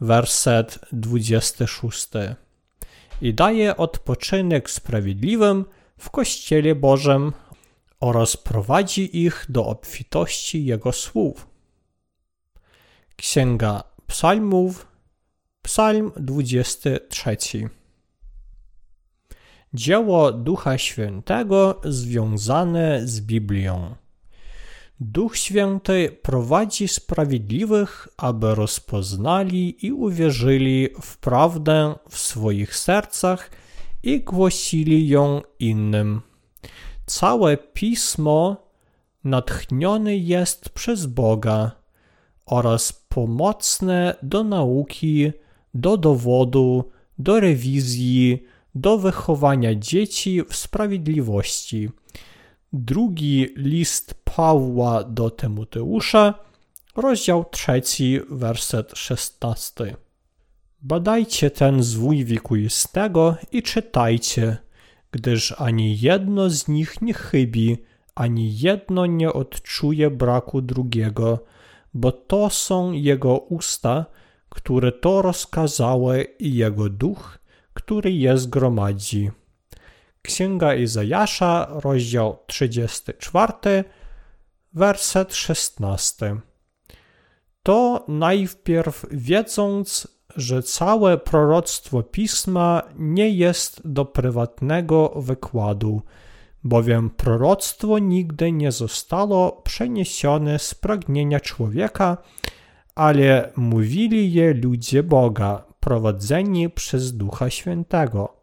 werset 0.00 0.78
26. 0.92 2.08
I 3.22 3.34
daje 3.34 3.76
odpoczynek 3.76 4.70
sprawiedliwym 4.70 5.64
w 5.98 6.10
Kościele 6.10 6.74
Bożym 6.74 7.32
oraz 8.00 8.36
prowadzi 8.36 9.24
ich 9.24 9.46
do 9.48 9.66
obfitości 9.66 10.64
Jego 10.64 10.92
słów. 10.92 11.55
Księga 13.16 13.82
Psalmów, 14.06 14.86
Psalm 15.62 16.12
23. 16.16 17.36
Dzieło 19.74 20.32
Ducha 20.32 20.78
Świętego 20.78 21.80
związane 21.84 23.06
z 23.06 23.20
Biblią. 23.20 23.94
Duch 25.00 25.36
Święty 25.36 26.18
prowadzi 26.22 26.88
sprawiedliwych, 26.88 28.08
aby 28.16 28.54
rozpoznali 28.54 29.86
i 29.86 29.92
uwierzyli 29.92 30.88
w 31.02 31.18
prawdę 31.18 31.94
w 32.08 32.18
swoich 32.18 32.76
sercach 32.76 33.50
i 34.02 34.20
głosili 34.20 35.08
ją 35.08 35.42
innym. 35.58 36.20
Całe 37.06 37.56
pismo 37.56 38.56
natchnione 39.24 40.16
jest 40.16 40.68
przez 40.68 41.06
Boga 41.06 41.85
oraz 42.46 42.92
pomocne 42.92 44.14
do 44.22 44.44
nauki, 44.44 45.32
do 45.74 45.96
dowodu, 45.96 46.84
do 47.18 47.40
rewizji, 47.40 48.42
do 48.74 48.98
wychowania 48.98 49.74
dzieci 49.74 50.42
w 50.48 50.56
sprawiedliwości. 50.56 51.90
Drugi 52.72 53.48
list 53.56 54.14
Pawła 54.24 55.04
do 55.04 55.30
Tymoteusza, 55.30 56.34
rozdział 56.96 57.44
trzeci, 57.44 58.20
werset 58.30 58.92
szesnasty. 58.94 59.94
Badajcie 60.82 61.50
ten 61.50 61.82
zwój 61.82 62.24
wiekuistego 62.24 63.36
i 63.52 63.62
czytajcie, 63.62 64.56
gdyż 65.10 65.54
ani 65.58 66.00
jedno 66.00 66.50
z 66.50 66.68
nich 66.68 67.02
nie 67.02 67.14
chybi, 67.14 67.76
ani 68.14 68.58
jedno 68.58 69.06
nie 69.06 69.32
odczuje 69.32 70.10
braku 70.10 70.60
drugiego, 70.62 71.44
bo 71.96 72.12
to 72.12 72.50
są 72.50 72.92
jego 72.92 73.38
usta, 73.38 74.06
które 74.48 74.92
to 74.92 75.22
rozkazały 75.22 76.22
i 76.38 76.54
jego 76.54 76.88
duch, 76.88 77.38
który 77.74 78.12
je 78.12 78.38
zgromadzi. 78.38 79.30
Księga 80.22 80.74
Izajasza, 80.74 81.66
rozdział 81.70 82.38
34, 82.46 83.84
werset 84.72 85.34
16. 85.34 86.36
To 87.62 88.04
najwpierw 88.08 89.06
wiedząc, 89.10 90.08
że 90.36 90.62
całe 90.62 91.18
proroctwo 91.18 92.02
pisma 92.02 92.82
nie 92.96 93.30
jest 93.30 93.80
do 93.84 94.04
prywatnego 94.04 95.08
wykładu, 95.16 96.02
bowiem 96.68 97.10
proroctwo 97.10 97.98
nigdy 97.98 98.52
nie 98.52 98.72
zostało 98.72 99.52
przeniesione 99.52 100.58
z 100.58 100.74
pragnienia 100.74 101.40
człowieka, 101.40 102.16
ale 102.94 103.52
mówili 103.56 104.32
je 104.32 104.54
ludzie 104.54 105.02
Boga, 105.02 105.64
prowadzeni 105.80 106.70
przez 106.70 107.16
Ducha 107.16 107.50
Świętego. 107.50 108.36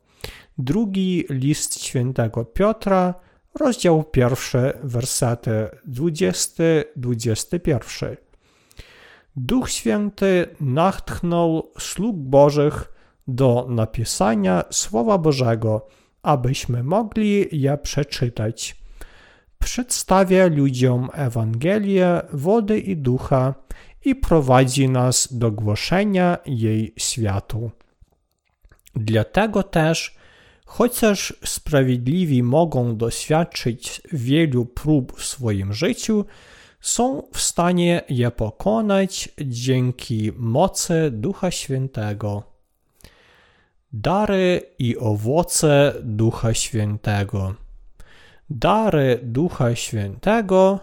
Drugi 0.57 1.25
list 1.29 1.83
świętego 1.83 2.45
Piotra, 2.45 3.13
rozdział 3.59 4.03
pierwszy, 4.03 4.73
wersety 4.83 5.69
20-21. 5.89 8.15
Duch 9.35 9.69
Święty 9.69 10.47
natchnął 10.61 11.71
sług 11.79 12.17
Bożych 12.17 12.93
do 13.27 13.65
napisania 13.69 14.63
Słowa 14.71 15.17
Bożego, 15.17 15.87
abyśmy 16.23 16.83
mogli 16.83 17.47
je 17.51 17.77
przeczytać. 17.77 18.75
Przedstawia 19.59 20.47
ludziom 20.47 21.09
Ewangelię 21.13 22.21
wody 22.33 22.79
i 22.79 22.97
ducha 22.97 23.53
i 24.05 24.15
prowadzi 24.15 24.89
nas 24.89 25.27
do 25.31 25.51
głoszenia 25.51 26.37
jej 26.45 26.93
światu. 26.97 27.71
Dlatego 28.95 29.63
też, 29.63 30.15
chociaż 30.65 31.33
sprawiedliwi 31.45 32.43
mogą 32.43 32.97
doświadczyć 32.97 34.01
wielu 34.11 34.65
prób 34.65 35.19
w 35.19 35.25
swoim 35.25 35.73
życiu, 35.73 36.25
są 36.81 37.23
w 37.33 37.41
stanie 37.41 38.01
je 38.09 38.31
pokonać 38.31 39.29
dzięki 39.41 40.31
mocy 40.35 41.11
Ducha 41.11 41.51
Świętego. 41.51 42.52
Dary 43.93 44.61
i 44.79 44.97
owoce 44.97 45.93
Ducha 46.03 46.53
Świętego. 46.53 47.55
Dary 48.49 49.19
Ducha 49.23 49.75
Świętego 49.75 50.79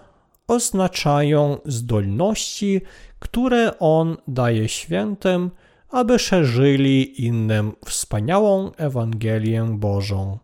oznaczają 0.49 1.59
zdolności, 1.65 2.81
które 3.19 3.79
On 3.79 4.17
daje 4.29 4.69
świętym, 4.69 5.51
aby 5.89 6.19
szerzyli 6.19 7.27
innym 7.27 7.73
wspaniałą 7.87 8.73
Ewangelię 8.77 9.65
Bożą. 9.71 10.39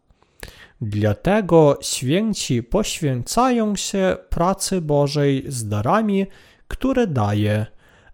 Dlatego 0.80 1.78
święci 1.82 2.62
poświęcają 2.62 3.76
się 3.76 4.16
pracy 4.30 4.80
Bożej 4.80 5.44
z 5.48 5.68
darami, 5.68 6.26
które 6.68 7.06
daje, 7.06 7.66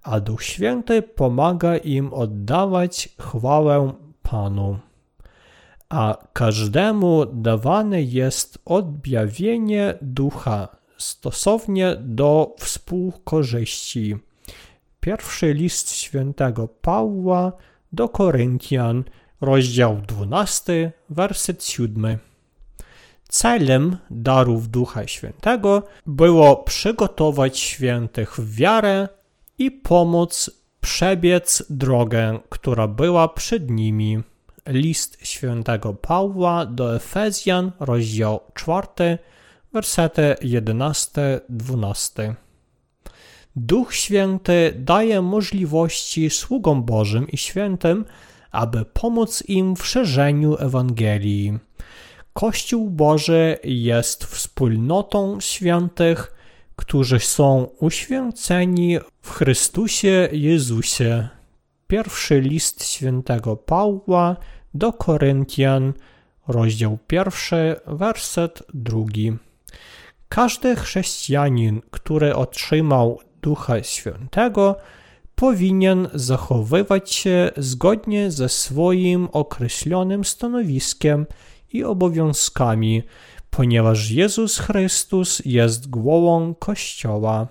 a 0.02 0.20
Duch 0.20 0.42
Święty 0.42 1.02
pomaga 1.02 1.76
im 1.76 2.14
oddawać 2.14 3.08
chwałę 3.18 3.92
Panu. 4.22 4.78
A 5.88 6.16
każdemu 6.32 7.26
dawane 7.26 8.02
jest 8.02 8.58
odbjawienie 8.64 9.94
ducha 10.02 10.68
stosownie 10.98 11.96
do 12.00 12.54
współkorzyści. 12.58 14.16
Pierwszy 15.00 15.54
list 15.54 15.92
świętego 15.92 16.68
Pawła 16.68 17.52
do 17.92 18.08
Koryntian, 18.08 19.04
rozdział 19.40 20.00
12, 20.06 20.92
werset 21.10 21.64
7. 21.64 22.18
Celem 23.28 23.96
darów 24.10 24.68
Ducha 24.68 25.06
Świętego 25.06 25.82
było 26.06 26.56
przygotować 26.56 27.58
świętych 27.58 28.34
w 28.36 28.56
wiarę 28.56 29.08
i 29.58 29.70
pomóc 29.70 30.61
przebiec 30.82 31.62
drogę, 31.70 32.38
która 32.48 32.88
była 32.88 33.28
przed 33.28 33.70
nimi. 33.70 34.22
List 34.66 35.18
świętego 35.22 35.94
Pawła 35.94 36.66
do 36.66 36.96
Efezjan, 36.96 37.72
rozdział 37.80 38.40
4, 38.54 39.18
wersety 39.72 40.36
11-12. 40.42 42.34
Duch 43.56 43.94
Święty 43.94 44.74
daje 44.78 45.22
możliwości 45.22 46.30
sługom 46.30 46.82
Bożym 46.82 47.28
i 47.28 47.36
świętym, 47.36 48.04
aby 48.50 48.84
pomóc 48.84 49.42
im 49.48 49.76
w 49.76 49.86
szerzeniu 49.86 50.56
Ewangelii. 50.58 51.58
Kościół 52.32 52.90
Boży 52.90 53.58
jest 53.64 54.24
wspólnotą 54.24 55.40
świętych, 55.40 56.32
którzy 56.82 57.20
są 57.20 57.66
uświęceni 57.80 58.98
w 59.20 59.30
Chrystusie 59.30 60.28
Jezusie. 60.32 61.28
Pierwszy 61.86 62.40
list 62.40 62.84
świętego 62.84 63.56
Pawła 63.56 64.36
do 64.74 64.92
Koryntian, 64.92 65.92
rozdział 66.48 66.98
pierwszy, 67.06 67.76
werset 67.86 68.62
drugi. 68.74 69.32
Każdy 70.28 70.76
chrześcijanin, 70.76 71.80
który 71.90 72.34
otrzymał 72.34 73.20
Ducha 73.42 73.82
Świętego, 73.82 74.76
powinien 75.34 76.08
zachowywać 76.14 77.12
się 77.12 77.50
zgodnie 77.56 78.30
ze 78.30 78.48
swoim 78.48 79.28
określonym 79.32 80.24
stanowiskiem 80.24 81.26
i 81.72 81.84
obowiązkami, 81.84 83.02
ponieważ 83.56 84.10
Jezus 84.10 84.58
Chrystus 84.58 85.42
jest 85.44 85.90
głową 85.90 86.54
Kościoła. 86.54 87.46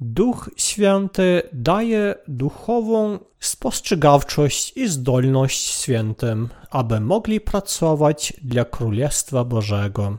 Duch 0.00 0.50
Święty 0.56 1.42
daje 1.52 2.14
duchową 2.28 3.18
spostrzegawczość 3.40 4.76
i 4.76 4.88
zdolność 4.88 5.58
świętym, 5.58 6.48
aby 6.70 7.00
mogli 7.00 7.40
pracować 7.40 8.32
dla 8.42 8.64
Królestwa 8.64 9.44
Bożego. 9.44 10.18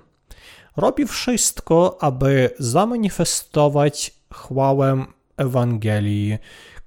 Robi 0.77 1.07
wszystko, 1.07 1.97
aby 2.03 2.49
zamanifestować 2.59 4.13
chwałę 4.33 5.05
Ewangelii, 5.37 6.37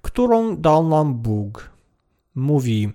którą 0.02 0.57
dał 0.57 0.88
nam 0.88 1.14
Bóg. 1.14 1.70
Mówi, 2.35 2.92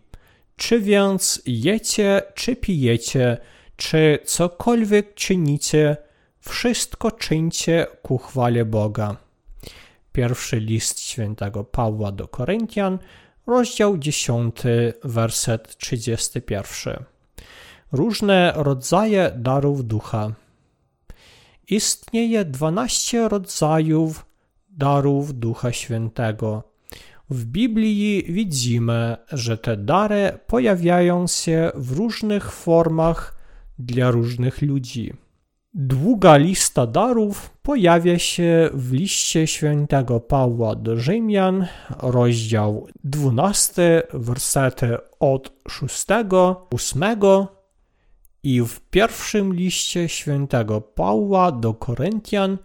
czy 0.55 0.79
więc 0.79 1.41
jecie, 1.45 2.21
czy 2.35 2.55
pijecie, 2.55 3.37
czy 3.77 4.19
cokolwiek 4.25 5.13
czynicie, 5.13 5.97
wszystko 6.39 7.11
czyńcie 7.11 7.87
ku 8.01 8.17
chwale 8.17 8.65
Boga. 8.65 9.17
Pierwszy 10.11 10.59
list 10.59 10.99
świętego 10.99 11.63
Pawła 11.63 12.11
do 12.11 12.27
Koryntian, 12.27 12.99
rozdział 13.47 13.97
10, 13.97 14.55
werset 15.03 15.77
31. 15.77 17.03
Różne 17.91 18.53
rodzaje 18.55 19.31
darów 19.35 19.87
ducha. 19.87 20.31
Istnieje 21.69 22.45
12 22.45 23.29
rodzajów 23.29 24.25
darów 24.69 25.39
Ducha 25.39 25.71
Świętego. 25.71 26.63
W 27.29 27.45
Biblii 27.45 28.25
widzimy, 28.29 29.17
że 29.31 29.57
te 29.57 29.77
dary 29.77 30.39
pojawiają 30.47 31.27
się 31.27 31.71
w 31.75 31.91
różnych 31.91 32.51
formach 32.51 33.36
dla 33.79 34.11
różnych 34.11 34.61
ludzi. 34.61 35.13
Długa 35.73 36.37
lista 36.37 36.87
darów 36.87 37.49
pojawia 37.61 38.19
się 38.19 38.69
w 38.73 38.93
liście 38.93 39.47
świętego 39.47 40.19
Pawła 40.19 40.75
do 40.75 40.97
Rzymian, 40.97 41.67
rozdział 41.99 42.87
12, 43.03 44.03
wersety 44.13 44.97
od 45.19 45.53
6, 45.67 46.05
8 46.71 47.03
i 48.43 48.61
w 48.61 48.79
pierwszym 48.79 49.53
liście 49.53 50.09
świętego 50.09 50.81
Pawła 50.81 51.51
do 51.51 51.73
Koryntian, 51.73 52.57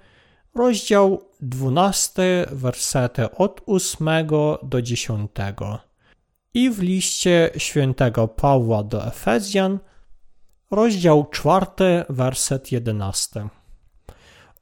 rozdział 0.55 1.23
12, 1.41 2.47
wersety 2.53 3.31
od 3.31 3.63
8 3.67 4.09
do 4.63 4.83
10 4.83 5.31
i 6.55 6.71
w 6.71 6.83
liście 6.83 7.51
świętego 7.57 8.29
Pawła 8.29 8.83
do 8.83 9.07
Efezjan, 9.07 9.79
rozdział 10.73 11.27
4, 11.31 12.05
werset 12.09 12.73
11. 12.73 13.49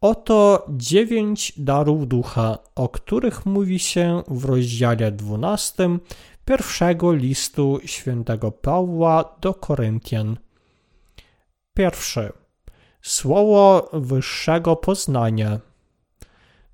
Oto 0.01 0.67
dziewięć 0.69 1.53
darów 1.57 2.09
ducha, 2.09 2.59
o 2.75 2.89
których 2.89 3.47
mówi 3.47 3.79
się 3.79 4.23
w 4.29 4.45
rozdziale 4.45 5.13
12 5.13 5.99
pierwszego 6.45 7.13
listu 7.13 7.79
świętego 7.85 8.53
Pawła 8.53 9.37
do 9.41 9.55
Koryntian. 9.55 10.37
Pierwszy. 11.75 12.33
Słowo 13.03 13.91
wyższego 13.93 14.77
poznania. 14.77 15.61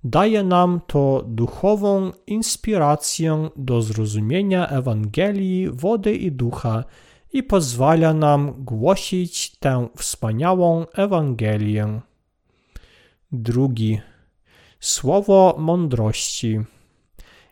Daje 0.05 0.43
nam 0.43 0.81
to 0.87 1.25
duchową 1.27 2.13
inspirację 2.27 3.51
do 3.57 3.83
zrozumienia 3.83 4.69
Ewangelii 4.69 5.71
wody 5.71 6.15
i 6.15 6.33
ducha 6.33 6.85
i 7.37 7.43
pozwala 7.43 8.15
nam 8.15 8.65
głosić 8.65 9.57
tę 9.57 9.89
wspaniałą 9.97 10.87
Ewangelię. 10.95 12.01
Drugi. 13.33 14.01
Słowo 14.81 15.57
mądrości. 15.59 16.61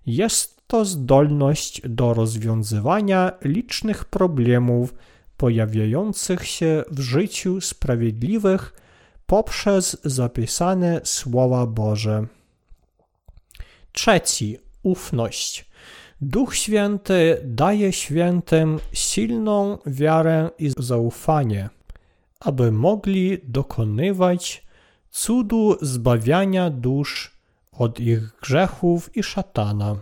Jest 0.07 0.63
to 0.67 0.85
zdolność 0.85 1.83
do 1.89 2.15
rozwiązywania 2.15 3.33
licznych 3.43 4.05
problemów 4.05 4.95
pojawiających 5.37 6.47
się 6.47 6.85
w 6.91 7.01
życiu 7.01 7.61
sprawiedliwych 7.61 8.73
poprzez 9.27 9.97
zapisane 10.05 11.01
słowa 11.05 11.67
Boże. 11.67 12.27
Trzeci. 13.93 14.59
Ufność. 14.83 15.74
Duch 16.27 16.57
Święty 16.57 17.41
daje 17.45 17.93
świętym 17.93 18.79
silną 18.93 19.79
wiarę 19.87 20.51
i 20.59 20.71
zaufanie, 20.79 21.69
aby 22.41 22.73
mogli 22.73 23.39
dokonywać 23.45 24.67
cudu 25.11 25.77
zbawiania 25.83 26.71
dusz 26.71 27.39
od 27.73 28.01
ich 28.01 28.37
grzechów 28.43 29.17
i 29.17 29.23
szatana. 29.23 29.97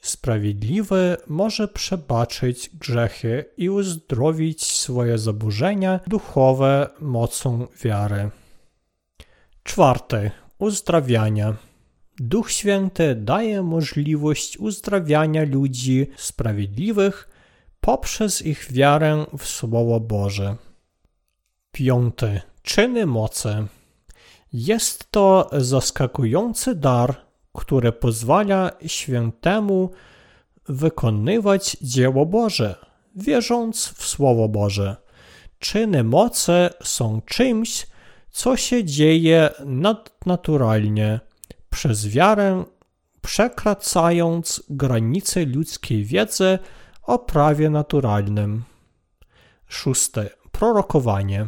Sprawiedliwy 0.00 1.16
może 1.26 1.68
przebaczyć 1.68 2.70
grzechy 2.74 3.44
i 3.56 3.70
uzdrowić 3.70 4.64
swoje 4.64 5.18
zaburzenia 5.18 6.00
duchowe 6.06 6.88
mocą 7.00 7.66
wiary. 7.82 8.30
Czwarte. 9.62 10.30
Uzdrawiania. 10.58 11.54
Duch 12.20 12.50
Święty 12.50 13.14
daje 13.14 13.62
możliwość 13.62 14.58
uzdrawiania 14.58 15.44
ludzi 15.44 16.06
sprawiedliwych 16.16 17.28
poprzez 17.80 18.42
ich 18.42 18.72
wiarę 18.72 19.26
w 19.38 19.46
Słowo 19.46 20.00
Boże. 20.00 20.56
Piąty. 21.72 22.40
Czyny 22.62 23.06
mocy. 23.06 23.66
Jest 24.52 25.10
to 25.10 25.50
zaskakujący 25.52 26.74
dar, 26.74 27.14
który 27.52 27.92
pozwala 27.92 28.70
świętemu 28.86 29.90
wykonywać 30.68 31.76
dzieło 31.82 32.26
Boże, 32.26 32.74
wierząc 33.16 33.88
w 33.88 34.06
Słowo 34.06 34.48
Boże. 34.48 34.96
Czyny 35.58 36.04
mocy 36.04 36.68
są 36.82 37.20
czymś, 37.26 37.86
co 38.30 38.56
się 38.56 38.84
dzieje 38.84 39.50
nadnaturalnie, 39.64 41.20
przez 41.76 42.08
wiarę 42.08 42.64
przekraczając 43.22 44.62
granice 44.70 45.44
ludzkiej 45.44 46.04
wiedzy 46.04 46.58
o 47.02 47.18
prawie 47.18 47.70
naturalnym. 47.70 48.64
Szóste. 49.68 50.30
Prorokowanie. 50.52 51.46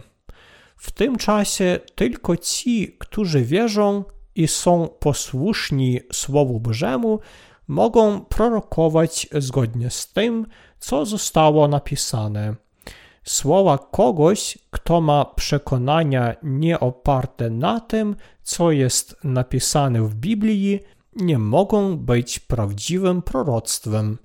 W 0.76 0.90
tym 0.90 1.16
czasie 1.16 1.80
tylko 1.94 2.36
ci, 2.36 2.96
którzy 2.98 3.44
wierzą 3.44 4.04
i 4.34 4.48
są 4.48 4.88
posłuszni 4.88 6.00
Słowu 6.12 6.60
Bożemu, 6.60 7.20
mogą 7.68 8.20
prorokować 8.20 9.26
zgodnie 9.38 9.90
z 9.90 10.12
tym, 10.12 10.46
co 10.78 11.06
zostało 11.06 11.68
napisane. 11.68 12.54
Słowa 13.24 13.78
kogoś, 13.78 14.58
kto 14.70 15.00
ma 15.00 15.24
przekonania 15.24 16.34
nie 16.42 16.80
oparte 16.80 17.50
na 17.50 17.80
tym, 17.80 18.16
co 18.42 18.70
jest 18.70 19.16
napisane 19.24 20.02
w 20.02 20.14
Biblii, 20.14 20.80
nie 21.16 21.38
mogą 21.38 21.96
być 21.96 22.38
prawdziwym 22.38 23.22
proroctwem. 23.22 24.18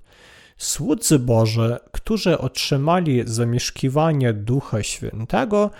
Słudzy 0.58 1.18
Boże, 1.18 1.80
którzy 1.92 2.38
otrzymali 2.38 3.22
zamieszkiwanie 3.26 4.32
Ducha 4.32 4.82
Świętego, 4.82 5.70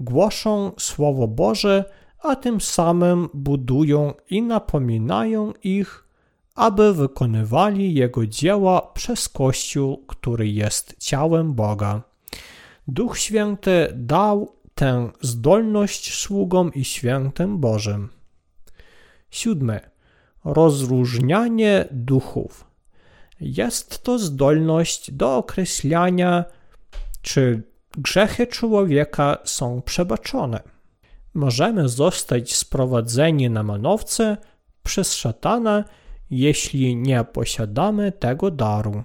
głoszą 0.00 0.72
Słowo 0.78 1.28
Boże, 1.28 1.84
a 2.18 2.36
tym 2.36 2.60
samym 2.60 3.28
budują 3.34 4.14
i 4.30 4.42
napominają 4.42 5.52
ich, 5.64 6.08
aby 6.54 6.94
wykonywali 6.94 7.94
Jego 7.94 8.26
dzieła 8.26 8.80
przez 8.94 9.28
Kościół, 9.28 10.04
który 10.06 10.48
jest 10.48 10.96
ciałem 10.98 11.54
Boga. 11.54 12.11
Duch 12.88 13.18
Święty 13.18 13.92
dał 13.94 14.56
tę 14.74 15.10
zdolność 15.20 16.14
sługom 16.14 16.74
i 16.74 16.84
świętym 16.84 17.58
Bożym. 17.58 18.08
Siódme. 19.30 19.80
Rozróżnianie 20.44 21.88
duchów. 21.90 22.64
Jest 23.40 24.02
to 24.02 24.18
zdolność 24.18 25.10
do 25.10 25.36
określania, 25.36 26.44
czy 27.22 27.62
grzechy 27.98 28.46
człowieka 28.46 29.38
są 29.44 29.82
przebaczone. 29.82 30.62
Możemy 31.34 31.88
zostać 31.88 32.56
sprowadzeni 32.56 33.50
na 33.50 33.62
manowce 33.62 34.36
przez 34.82 35.14
szatana, 35.14 35.84
jeśli 36.30 36.96
nie 36.96 37.24
posiadamy 37.24 38.12
tego 38.12 38.50
daru. 38.50 39.02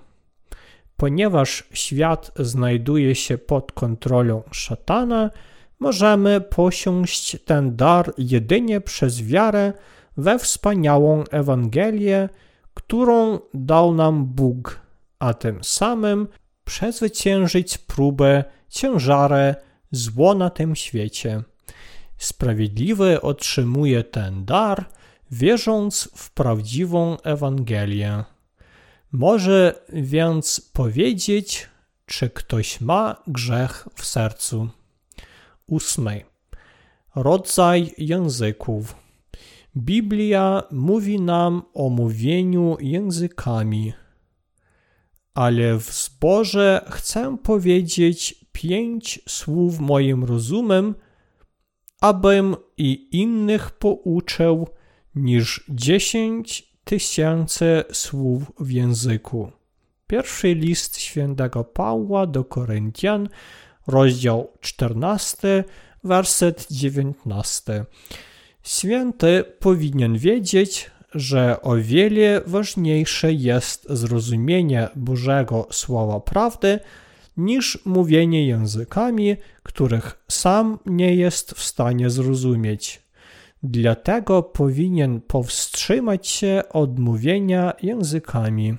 Ponieważ 0.98 1.64
świat 1.74 2.32
znajduje 2.40 3.16
się 3.16 3.38
pod 3.38 3.72
kontrolą 3.72 4.44
szatana, 4.52 5.32
możemy 5.80 6.42
posiąść 6.42 7.38
ten 7.46 7.76
dar 7.76 8.14
jedynie 8.18 8.82
przez 8.82 9.22
wiarę 9.22 9.74
we 10.18 10.40
wspaniałą 10.40 11.24
Ewangelię, 11.32 12.30
którą 12.74 13.40
dał 13.54 13.94
nam 13.94 14.26
Bóg, 14.26 14.80
a 15.20 15.34
tym 15.34 15.64
samym 15.64 16.28
przezwyciężyć 16.64 17.78
próbę, 17.78 18.44
ciężarę, 18.70 19.56
zło 19.92 20.34
na 20.34 20.50
tym 20.50 20.76
świecie. 20.76 21.44
Sprawiedliwy 22.18 23.22
otrzymuje 23.22 24.04
ten 24.04 24.46
dar, 24.46 24.86
wierząc 25.32 26.10
w 26.16 26.32
prawdziwą 26.32 27.18
Ewangelię. 27.22 28.24
Może 29.18 29.86
więc 29.94 30.70
powiedzieć, 30.74 31.70
czy 32.06 32.30
ktoś 32.30 32.82
ma 32.82 33.24
grzech 33.28 33.88
w 33.96 34.06
sercu. 34.06 34.70
Ósmy. 35.68 36.22
Rodzaj 37.16 37.94
języków. 37.98 38.96
Biblia 39.78 40.64
mówi 40.72 41.22
nam 41.22 41.62
o 41.74 41.90
mówieniu 41.90 42.78
językami. 42.80 43.94
Ale 45.34 45.78
w 45.78 45.84
zborze 45.84 46.86
chcę 46.90 47.38
powiedzieć 47.44 48.46
pięć 48.52 49.20
słów 49.28 49.80
moim 49.80 50.24
rozumem, 50.24 50.96
abym 52.02 52.56
i 52.78 53.10
innych 53.12 53.72
pouczył 53.72 54.68
niż 55.16 55.66
dziesięć 55.70 56.67
tysięcy 56.88 57.84
słów 57.92 58.52
w 58.60 58.72
języku. 58.72 59.52
Pierwszy 60.08 60.56
list 60.56 61.00
świętego 61.00 61.64
Pawła 61.64 62.28
do 62.28 62.44
Koryntian, 62.44 63.30
rozdział 63.88 64.52
14, 64.60 65.64
werset 66.04 66.68
19. 66.72 67.86
Święty 68.64 69.44
powinien 69.60 70.18
wiedzieć, 70.18 70.92
że 71.14 71.62
o 71.62 71.76
wiele 71.76 72.42
ważniejsze 72.46 73.34
jest 73.34 73.88
zrozumienie 73.90 74.90
Bożego 74.96 75.68
Słowa 75.72 76.20
Prawdy 76.20 76.80
niż 77.38 77.86
mówienie 77.86 78.48
językami, 78.48 79.36
których 79.64 80.24
sam 80.28 80.80
nie 80.86 81.16
jest 81.16 81.52
w 81.52 81.64
stanie 81.64 82.10
zrozumieć. 82.10 83.07
Dlatego 83.64 84.44
powinien 84.44 85.22
powstrzymać 85.22 86.28
się 86.28 86.64
od 86.70 87.00
mówienia 87.00 87.74
językami. 87.82 88.78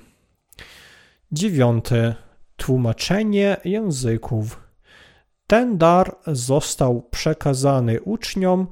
Dziewiąty. 1.31 2.15
Tłumaczenie 2.57 3.57
języków. 3.65 4.59
Ten 5.47 5.77
dar 5.77 6.15
został 6.27 7.01
przekazany 7.01 8.01
uczniom, 8.01 8.67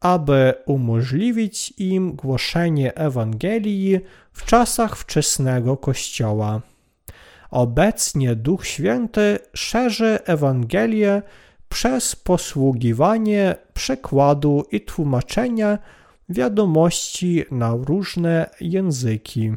aby 0.00 0.54
umożliwić 0.66 1.74
im 1.78 2.16
głoszenie 2.16 2.94
Ewangelii 2.94 4.00
w 4.32 4.44
czasach 4.44 4.96
wczesnego 4.96 5.76
Kościoła. 5.76 6.60
Obecnie 7.50 8.36
Duch 8.36 8.66
Święty 8.66 9.38
szerzy 9.54 10.18
Ewangelię 10.24 11.22
przez 11.70 12.16
posługiwanie 12.16 13.54
przekładu 13.74 14.64
i 14.70 14.80
tłumaczenia 14.80 15.78
wiadomości 16.28 17.44
na 17.50 17.74
różne 17.74 18.50
języki. 18.60 19.52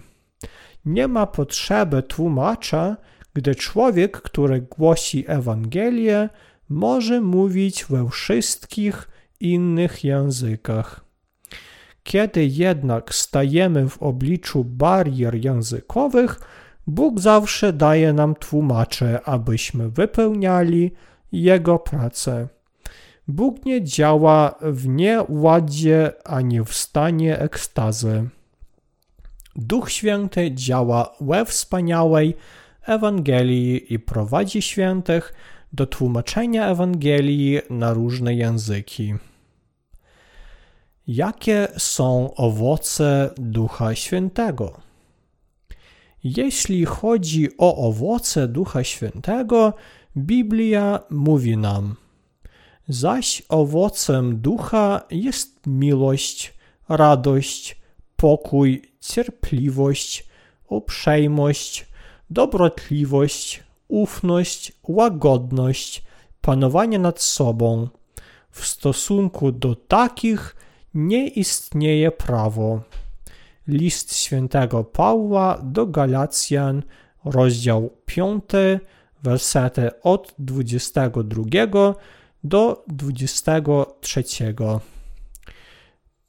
Nie 0.86 1.08
ma 1.08 1.28
potrzeby 1.28 2.04
tłumacza, 2.04 2.97
gdy 3.34 3.56
człowiek, 3.56 4.21
który 4.21 4.62
głosi 4.62 5.26
Ewangelię, 5.28 6.30
może 6.69 7.21
mówić 7.21 7.86
we 7.86 8.10
wszystkich 8.10 9.08
innych 9.39 10.04
językach. 10.04 11.06
Kiedy 12.04 12.45
jednak 12.45 13.15
stajemy 13.15 13.89
w 13.89 14.04
obliczu 14.04 14.63
barier 14.63 15.45
językowych, 15.45 16.39
Bóg 16.88 17.19
zawsze 17.19 17.73
daje 17.73 18.13
nam 18.13 18.36
tłumacze, 18.36 19.21
abyśmy 19.26 19.89
wypełniali 19.89 20.91
Jego 21.34 21.80
pracę. 21.80 22.48
Bóg 23.28 23.65
nie 23.65 23.84
działa 23.84 24.56
w 24.62 24.88
nieładzie 24.88 26.12
ani 26.26 26.62
w 26.62 26.74
stanie 26.74 27.39
ekstazy. 27.39 28.30
Duch 29.56 29.91
Święty 29.91 30.52
działa 30.52 31.15
we 31.22 31.46
wspaniałej 31.46 32.36
Ewangelii 32.86 33.93
i 33.93 34.00
prowadzi 34.00 34.62
świętych 34.62 35.34
do 35.74 35.86
tłumaczenia 35.86 36.67
Ewangelii 36.67 37.62
na 37.69 37.93
różne 37.93 38.34
języki. 38.34 39.15
Jakie 41.08 41.67
są 41.78 42.34
owoce 42.34 43.30
Ducha 43.38 43.96
Świętego? 43.96 44.82
Jeśli 46.24 46.86
chodzi 46.86 47.58
o 47.58 47.88
owoce 47.88 48.48
Ducha 48.48 48.84
Świętego, 48.84 49.74
Biblia 50.17 50.99
mówi 51.10 51.58
nam: 51.58 51.95
Zaś 52.88 53.43
owocem 53.49 54.41
ducha 54.41 55.02
jest 55.12 55.67
miłość, 55.67 56.54
radość, 56.89 57.82
pokój, 58.15 58.82
cierpliwość, 58.99 60.28
uprzejmość, 60.67 61.88
dobrotliwość, 62.30 63.63
ufność, 63.88 64.71
łagodność, 64.88 66.04
panowanie 66.41 66.99
nad 66.99 67.21
sobą. 67.21 67.88
W 68.52 68.65
stosunku 68.65 69.52
do 69.52 69.76
takich 69.76 70.56
nie 70.93 71.28
istnieje 71.28 72.12
prawo. 72.12 72.82
List 73.67 74.15
świętego 74.15 74.84
Pawła 74.84 75.60
do 75.63 75.88
Galacjan, 75.88 76.84
rozdział 77.26 77.89
5, 78.06 78.43
wersety 79.23 80.01
od 80.01 80.33
22 80.39 81.43
do 82.43 82.83
23. 82.88 84.23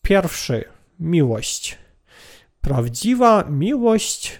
Pierwszy 0.03 0.65
miłość. 1.01 1.79
Prawdziwa 2.61 3.45
miłość 3.51 4.39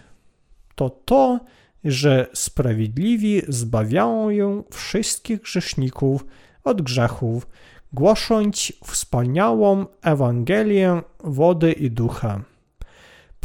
to 0.75 0.91
to, 0.91 1.41
że 1.85 2.27
sprawiedliwi 2.35 3.43
zbawiają 3.49 4.31
ją 4.31 4.65
wszystkich 4.71 5.41
grzeszników 5.41 6.25
od 6.65 6.83
grzechów, 6.83 7.47
głosząc 7.93 8.73
wspaniałą 8.85 9.87
Ewangelię 10.03 11.03
wody 11.25 11.73
i 11.73 11.91
ducha. 11.91 12.54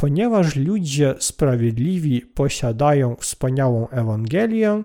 Ponieważ 0.00 0.56
ludzie 0.56 1.14
sprawiedliwi 1.18 2.20
posiadają 2.20 3.16
wspaniałą 3.16 3.88
Ewangelię, 3.88 4.82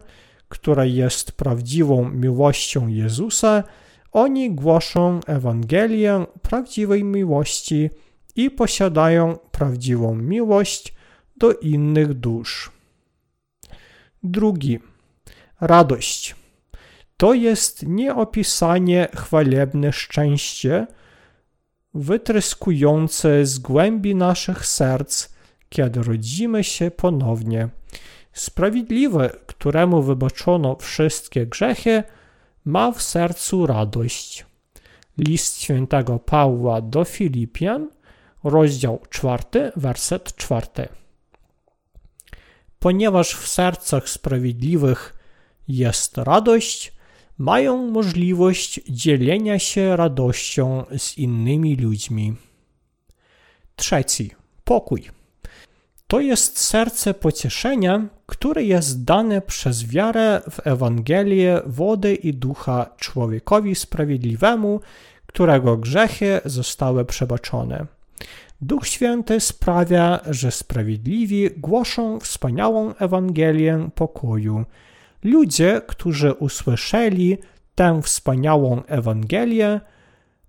która 0.49 0.85
jest 0.85 1.31
prawdziwą 1.31 2.09
miłością 2.09 2.87
Jezusa, 2.87 3.63
oni 4.11 4.51
głoszą 4.51 5.19
Ewangelię 5.27 6.25
prawdziwej 6.41 7.03
miłości 7.03 7.89
i 8.35 8.51
posiadają 8.51 9.37
prawdziwą 9.51 10.15
miłość 10.15 10.93
do 11.37 11.53
innych 11.53 12.13
dusz. 12.13 12.71
Drugi. 14.23 14.79
Radość. 15.61 16.35
To 17.17 17.33
jest 17.33 17.83
nieopisanie 17.87 19.07
chwalebne 19.15 19.93
szczęście, 19.93 20.87
wytryskujące 21.95 23.45
z 23.45 23.59
głębi 23.59 24.15
naszych 24.15 24.65
serc, 24.65 25.29
kiedy 25.69 26.03
rodzimy 26.03 26.63
się 26.63 26.91
ponownie. 26.91 27.69
Sprawiedliwy, 28.33 29.29
któremu 29.45 30.01
wybaczono 30.01 30.75
wszystkie 30.75 31.47
grzechy, 31.47 32.03
ma 32.65 32.91
w 32.91 33.01
sercu 33.01 33.65
radość. 33.65 34.45
List 35.17 35.61
świętego 35.61 36.19
Pawła 36.19 36.81
do 36.81 37.03
Filipian, 37.03 37.89
rozdział 38.43 39.01
4, 39.09 39.71
werset 39.75 40.35
4. 40.35 40.67
Ponieważ 42.79 43.33
w 43.33 43.47
sercach 43.47 44.09
sprawiedliwych 44.09 45.15
jest 45.67 46.17
radość, 46.17 46.94
mają 47.37 47.91
możliwość 47.91 48.81
dzielenia 48.89 49.59
się 49.59 49.95
radością 49.95 50.83
z 50.97 51.17
innymi 51.17 51.75
ludźmi. 51.75 52.35
Trzeci 53.75 54.31
pokój. 54.63 55.09
To 56.07 56.19
jest 56.19 56.59
serce 56.59 57.13
pocieszenia, 57.13 58.07
które 58.25 58.63
jest 58.63 59.03
dane 59.03 59.41
przez 59.41 59.87
wiarę 59.87 60.41
w 60.51 60.67
Ewangelię 60.67 61.61
wody 61.65 62.15
i 62.15 62.33
ducha 62.33 62.89
człowiekowi 62.97 63.75
sprawiedliwemu, 63.75 64.79
którego 65.27 65.77
grzechy 65.77 66.41
zostały 66.45 67.05
przebaczone. 67.05 67.85
Duch 68.61 68.87
Święty 68.87 69.39
sprawia, 69.39 70.19
że 70.29 70.51
sprawiedliwi 70.51 71.49
głoszą 71.57 72.19
wspaniałą 72.19 72.95
Ewangelię 72.95 73.89
pokoju. 73.95 74.65
Ludzie, 75.25 75.81
którzy 75.87 76.33
usłyszeli 76.33 77.37
tę 77.75 78.01
wspaniałą 78.01 78.83
Ewangelię 78.83 79.81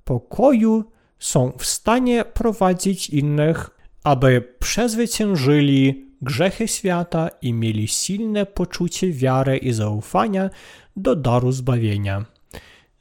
pokoju, 0.04 0.84
są 1.18 1.52
w 1.58 1.66
stanie 1.66 2.24
prowadzić 2.24 3.10
innych, 3.10 3.70
aby 4.04 4.54
przezwyciężyli 4.58 6.06
grzechy 6.22 6.68
świata 6.68 7.30
i 7.42 7.52
mieli 7.52 7.88
silne 7.88 8.46
poczucie 8.46 9.12
wiary 9.12 9.56
i 9.56 9.72
zaufania 9.72 10.50
do 10.96 11.16
daru 11.16 11.52
zbawienia. 11.52 12.24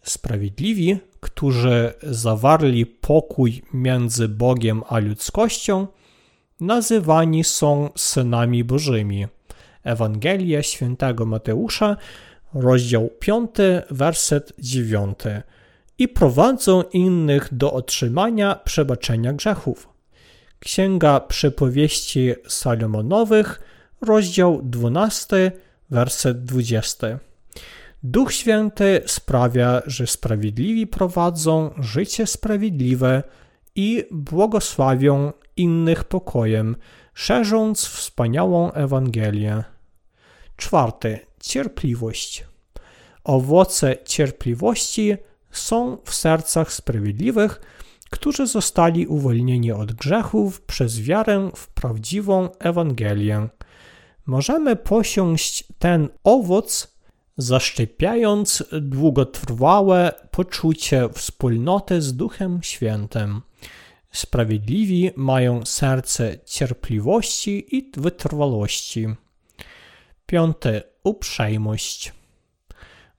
Sprawiedliwi, 0.01 0.97
którzy 1.19 1.93
zawarli 2.03 2.85
pokój 2.85 3.61
między 3.73 4.29
Bogiem 4.29 4.83
a 4.89 4.99
ludzkością, 4.99 5.87
nazywani 6.59 7.43
są 7.43 7.89
synami 7.95 8.63
Bożymi. 8.63 9.27
Ewangelia 9.85 10.63
świętego 10.63 11.25
Mateusza, 11.25 11.97
rozdział 12.53 13.09
5, 13.19 13.49
werset 13.91 14.53
9. 14.59 15.19
I 15.97 16.07
prowadzą 16.07 16.83
innych 16.83 17.47
do 17.51 17.73
otrzymania 17.73 18.55
przebaczenia 18.55 19.33
grzechów. 19.33 19.89
Księga 20.59 21.19
Przypowieści 21.19 22.33
Salomonowych, 22.47 23.61
rozdział 24.01 24.61
12, 24.63 25.51
werset 25.89 26.43
20. 26.45 27.19
Duch 28.03 28.33
Święty 28.33 29.01
sprawia, 29.05 29.81
że 29.85 30.07
sprawiedliwi 30.07 30.87
prowadzą 30.87 31.73
życie 31.79 32.27
sprawiedliwe 32.27 33.23
i 33.75 34.03
błogosławią 34.11 35.33
innych 35.57 36.03
pokojem, 36.03 36.75
szerząc 37.13 37.85
wspaniałą 37.85 38.71
Ewangelię. 38.71 39.63
Czwarte, 40.55 41.19
cierpliwość. 41.39 42.45
Owoce 43.23 43.97
cierpliwości 44.05 45.17
są 45.51 45.97
w 46.05 46.13
sercach 46.15 46.73
sprawiedliwych, 46.73 47.61
którzy 48.09 48.47
zostali 48.47 49.07
uwolnieni 49.07 49.71
od 49.71 49.93
grzechów 49.93 50.61
przez 50.61 51.01
wiarę 51.01 51.51
w 51.55 51.67
prawdziwą 51.67 52.49
Ewangelię. 52.59 53.47
Możemy 54.25 54.75
posiąść 54.75 55.63
ten 55.79 56.09
owoc, 56.23 56.95
zaszczepiając 57.37 58.63
długotrwałe 58.81 60.11
poczucie 60.31 61.09
wspólnoty 61.13 62.01
z 62.01 62.15
Duchem 62.15 62.59
Świętym. 62.63 63.41
Sprawiedliwi 64.11 65.11
mają 65.15 65.65
serce 65.65 66.39
cierpliwości 66.45 67.75
i 67.77 67.91
wytrwałości. 67.97 69.07
Piąte. 70.25 70.83
Uprzejmość. 71.03 72.13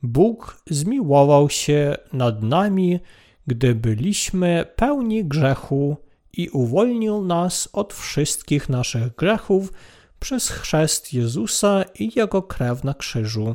Bóg 0.03 0.63
zmiłował 0.71 1.51
się 1.51 1.97
nad 2.13 2.43
nami, 2.43 3.01
gdy 3.47 3.75
byliśmy 3.75 4.67
pełni 4.77 5.25
grzechu 5.25 5.97
i 6.33 6.49
uwolnił 6.49 7.25
nas 7.25 7.69
od 7.73 7.95
wszystkich 7.95 8.69
naszych 8.69 9.15
grzechów 9.15 9.73
przez 10.21 10.49
chrzest 10.49 11.15
Jezusa 11.15 11.85
i 11.99 12.13
Jego 12.17 12.43
krew 12.43 12.85
na 12.85 12.95
krzyżu. 12.95 13.55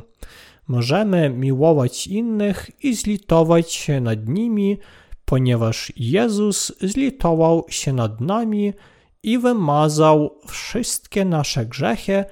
Możemy 0.68 1.30
miłować 1.30 2.06
innych 2.06 2.70
i 2.84 2.94
zlitować 2.94 3.72
się 3.72 4.00
nad 4.00 4.28
nimi, 4.28 4.78
ponieważ 5.24 5.92
Jezus 5.96 6.72
zlitował 6.80 7.64
się 7.68 7.92
nad 7.92 8.20
nami 8.20 8.72
i 9.22 9.38
wymazał 9.38 10.38
wszystkie 10.46 11.24
nasze 11.24 11.66
grzechy, 11.66 12.24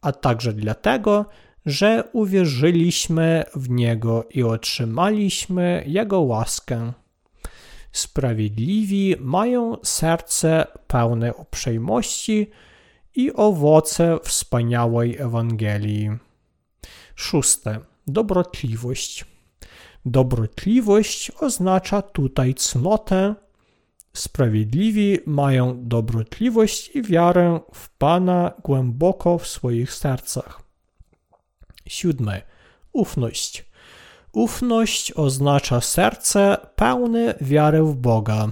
a 0.00 0.12
także 0.12 0.52
dlatego, 0.52 1.26
że 1.66 2.04
uwierzyliśmy 2.12 3.44
w 3.54 3.70
Niego 3.70 4.24
i 4.30 4.42
otrzymaliśmy 4.42 5.84
Jego 5.86 6.20
łaskę. 6.20 6.92
Sprawiedliwi 7.92 9.14
mają 9.20 9.76
serce 9.82 10.66
pełne 10.86 11.34
uprzejmości 11.34 12.50
i 13.14 13.32
owoce 13.32 14.18
wspaniałej 14.22 15.16
Ewangelii. 15.18 16.10
Szóste. 17.14 17.80
Dobrotliwość. 18.06 19.24
Dobrotliwość 20.04 21.32
oznacza 21.40 22.02
tutaj 22.02 22.54
cnotę. 22.54 23.34
Sprawiedliwi 24.16 25.18
mają 25.26 25.88
dobrotliwość 25.88 26.96
i 26.96 27.02
wiarę 27.02 27.60
w 27.72 27.88
Pana 27.88 28.52
głęboko 28.64 29.38
w 29.38 29.46
swoich 29.46 29.92
sercach. 29.92 30.62
Siódme. 31.86 32.42
Ufność. 32.92 33.64
Ufność 34.32 35.12
oznacza 35.12 35.80
serce 35.80 36.56
pełne 36.76 37.34
wiary 37.40 37.82
w 37.82 37.94
Boga. 37.94 38.48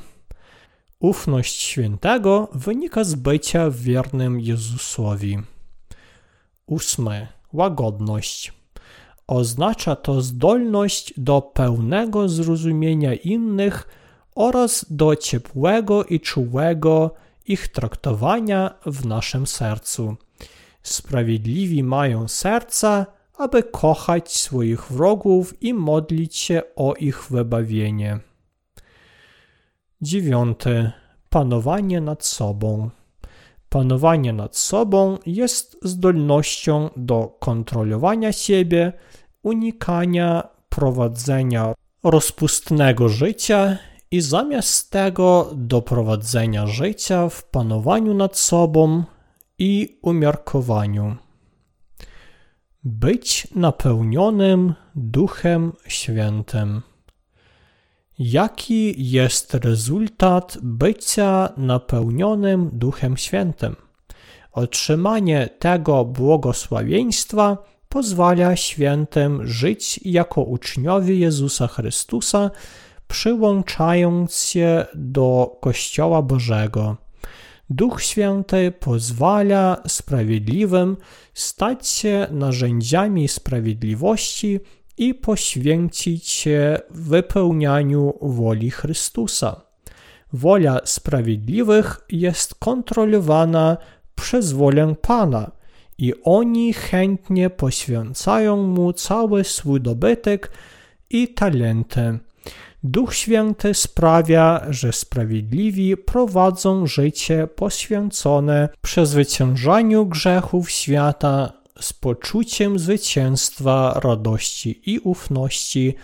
Ufność 1.01 1.63
świętego 1.63 2.49
wynika 2.53 3.05
z 3.05 3.15
bycia 3.15 3.71
wiernym 3.71 4.41
Jezusowi. 4.41 5.39
Ósme. 6.67 7.29
Łagodność. 7.53 8.53
Oznacza 9.27 9.97
to 9.97 10.23
zdolność 10.23 11.15
do 11.17 11.43
pełnego 11.43 12.29
zrozumienia 12.29 13.15
innych 13.15 13.89
oraz 14.35 14.87
do 14.91 15.17
ciepłego 15.17 16.05
i 16.05 16.21
czułego 16.21 17.15
ich 17.47 17.69
traktowania 17.69 18.75
w 18.87 19.07
naszym 19.07 19.47
sercu. 19.47 20.17
Sprawiedliwi 20.83 21.83
mają 21.83 22.29
serca, 22.29 23.07
aby 23.39 23.63
kochać 23.63 24.37
swoich 24.37 24.93
wrogów 24.93 25.63
i 25.63 25.75
modlić 25.75 26.37
się 26.37 26.63
o 26.77 26.95
ich 26.95 27.25
wybawienie. 27.31 28.19
Dziewiąte. 30.03 30.93
Panowanie 31.31 32.01
nad 32.01 32.25
sobą. 32.27 32.91
Panowanie 33.69 34.33
nad 34.33 34.57
sobą 34.57 35.19
jest 35.27 35.77
zdolnością 35.83 36.91
do 36.97 37.37
kontrolowania 37.41 38.33
siebie, 38.33 38.93
unikania 39.43 40.49
prowadzenia 40.69 41.75
rozpustnego 42.03 43.09
życia 43.09 43.79
i 44.15 44.21
zamiast 44.21 44.91
tego 44.91 45.51
doprowadzenia 45.55 46.67
życia 46.67 47.29
w 47.29 47.45
panowaniu 47.45 48.15
nad 48.15 48.39
sobą 48.39 49.05
i 49.59 49.99
umiarkowaniu. 50.03 51.17
Być 52.85 53.49
napełnionym 53.55 54.75
Duchem 54.95 55.73
Świętym. 55.87 56.83
Jaki 58.19 59.11
jest 59.11 59.55
rezultat 59.55 60.59
bycia 60.63 61.49
napełnionym 61.57 62.71
Duchem 62.73 63.17
Świętym? 63.17 63.77
Otrzymanie 64.53 65.49
tego 65.59 66.05
błogosławieństwa 66.05 67.59
pozwala 67.89 68.57
świętym 68.57 69.47
żyć 69.47 70.01
jako 70.05 70.43
uczniowie 70.43 71.19
Jezusa 71.19 71.67
Chrystusa, 71.67 72.51
przyłączając 73.09 74.39
się 74.39 74.87
do 74.95 75.57
Kościoła 75.61 76.23
Bożego. 76.23 76.97
Duch 77.71 78.03
Święty 78.03 78.73
pozwala 78.81 79.83
sprawiedliwym 79.87 80.97
stać 81.35 81.89
się 81.89 82.27
narzędziami 82.31 83.29
sprawiedliwości 83.29 84.61
i 84.99 85.15
poświęcić 85.15 86.29
się 86.29 86.79
wypełnianiu 86.91 88.15
woli 88.23 88.71
Chrystusa. 88.71 89.61
Wola 90.33 90.81
sprawiedliwych 90.85 92.01
jest 92.09 92.55
kontrolowana 92.55 93.77
przez 94.15 94.53
wolę 94.53 94.95
Pana 95.03 95.51
i 95.99 96.15
oni 96.25 96.73
chętnie 96.73 97.51
poświęcają 97.51 98.57
mu 98.57 98.93
cały 98.93 99.45
swój 99.45 99.81
dobytek 99.81 100.51
i 101.11 101.29
talenty. 101.29 102.19
Duch 102.87 103.15
Święty 103.15 103.75
sprawia, 103.75 104.67
że 104.71 104.93
sprawiedliwi 104.93 105.97
prowadzą 105.97 106.87
życie 106.87 107.47
poświęcone 107.47 108.69
przezwyciężaniu 108.83 110.07
grzechów 110.07 110.71
świata 110.71 111.53
z 111.81 111.93
poczuciem 111.93 112.79
zwycięstwa, 112.79 114.01
radości 114.05 114.83
i 114.93 114.99
ufności, 114.99 115.95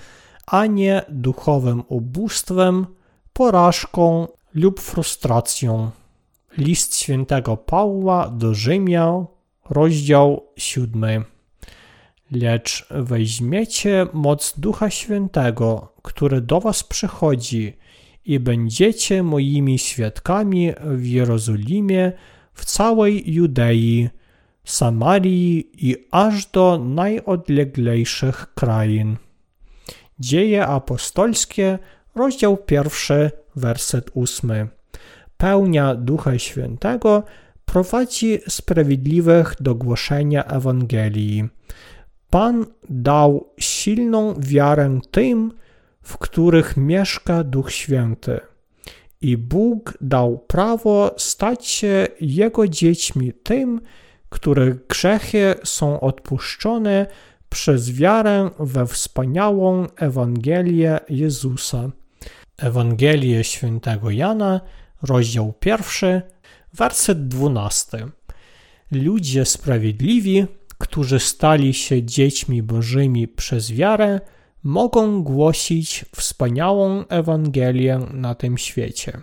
a 0.46 0.66
nie 0.66 1.02
duchowym 1.08 1.82
ubóstwem, 1.88 2.86
porażką 3.32 4.28
lub 4.54 4.80
frustracją. 4.80 5.90
List 6.58 6.96
świętego 6.96 7.56
Pawła 7.56 8.28
do 8.28 8.54
Rzymian, 8.54 9.26
rozdział 9.70 10.46
7. 10.56 11.24
Lecz 12.30 12.86
weźmiecie 12.90 14.06
moc 14.12 14.54
Ducha 14.56 14.90
Świętego, 14.90 15.89
który 16.02 16.40
do 16.40 16.60
was 16.60 16.84
przychodzi, 16.84 17.76
i 18.24 18.40
będziecie 18.40 19.22
moimi 19.22 19.78
świadkami 19.78 20.72
w 20.84 21.06
Jerozolimie, 21.06 22.12
w 22.54 22.64
całej 22.64 23.32
Judei, 23.34 24.08
Samarii 24.64 25.70
i 25.90 25.96
aż 26.10 26.46
do 26.46 26.78
najodleglejszych 26.78 28.54
krain. 28.54 29.16
Dzieje 30.18 30.66
apostolskie, 30.66 31.78
rozdział 32.14 32.56
pierwszy, 32.56 33.30
werset 33.56 34.10
ósmy. 34.14 34.68
Pełnia 35.36 35.94
Ducha 35.94 36.38
Świętego 36.38 37.22
prowadzi 37.64 38.38
sprawiedliwych 38.48 39.56
do 39.60 39.74
głoszenia 39.74 40.44
Ewangelii. 40.44 41.48
Pan 42.30 42.66
dał 42.88 43.52
silną 43.58 44.34
wiarę 44.38 45.00
tym, 45.10 45.52
w 46.02 46.18
których 46.18 46.76
mieszka 46.76 47.44
Duch 47.44 47.72
Święty. 47.72 48.40
I 49.20 49.36
Bóg 49.36 49.98
dał 50.00 50.38
prawo 50.38 51.14
stać 51.18 51.66
się 51.66 52.06
Jego 52.20 52.68
dziećmi 52.68 53.32
tym, 53.32 53.80
których 54.28 54.86
grzechy 54.86 55.54
są 55.64 56.00
odpuszczone 56.00 57.06
przez 57.48 57.92
wiarę 57.92 58.50
we 58.58 58.86
wspaniałą 58.86 59.86
Ewangelię 59.96 61.00
Jezusa. 61.08 61.90
Ewangelię 62.56 63.44
świętego 63.44 64.10
Jana, 64.10 64.60
rozdział 65.02 65.52
pierwszy, 65.60 66.22
werset 66.74 67.28
dwunasty. 67.28 67.98
Ludzie 68.92 69.44
sprawiedliwi, 69.44 70.46
którzy 70.78 71.20
stali 71.20 71.74
się 71.74 72.02
dziećmi 72.02 72.62
Bożymi 72.62 73.28
przez 73.28 73.72
wiarę, 73.72 74.20
mogą 74.62 75.22
głosić 75.22 76.04
wspaniałą 76.16 77.04
Ewangelię 77.08 78.00
na 78.12 78.34
tym 78.34 78.58
świecie. 78.58 79.20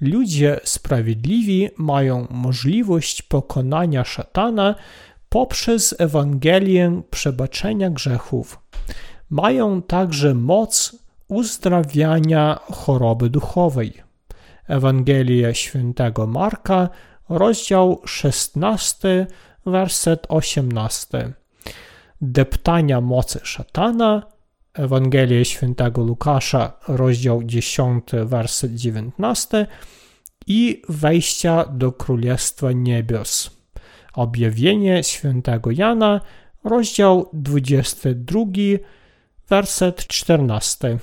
Ludzie 0.00 0.60
sprawiedliwi 0.64 1.68
mają 1.76 2.26
możliwość 2.30 3.22
pokonania 3.22 4.04
szatana 4.04 4.74
poprzez 5.28 5.94
Ewangelię 5.98 7.02
przebaczenia 7.10 7.90
grzechów. 7.90 8.58
Mają 9.30 9.82
także 9.82 10.34
moc 10.34 10.96
uzdrawiania 11.28 12.60
choroby 12.72 13.30
duchowej. 13.30 13.92
Ewangelia 14.68 15.54
świętego 15.54 16.26
Marka, 16.26 16.88
rozdział 17.28 18.02
16, 18.06 19.26
werset 19.66 20.26
18. 20.28 21.32
Deptania 22.20 23.00
mocy 23.00 23.40
szatana, 23.42 24.22
Ewangelia 24.74 25.44
świętego 25.44 26.02
Łukasza, 26.02 26.72
rozdział 26.88 27.42
10, 27.44 28.04
werset 28.24 28.74
19 28.74 29.66
i 30.46 30.82
wejścia 30.88 31.64
do 31.64 31.92
Królestwa 31.92 32.72
Niebios. 32.72 33.50
Objawienie 34.14 35.04
świętego 35.04 35.70
Jana, 35.70 36.20
rozdział 36.64 37.30
22, 37.32 38.40
werset 39.48 40.06
14. 40.06 40.98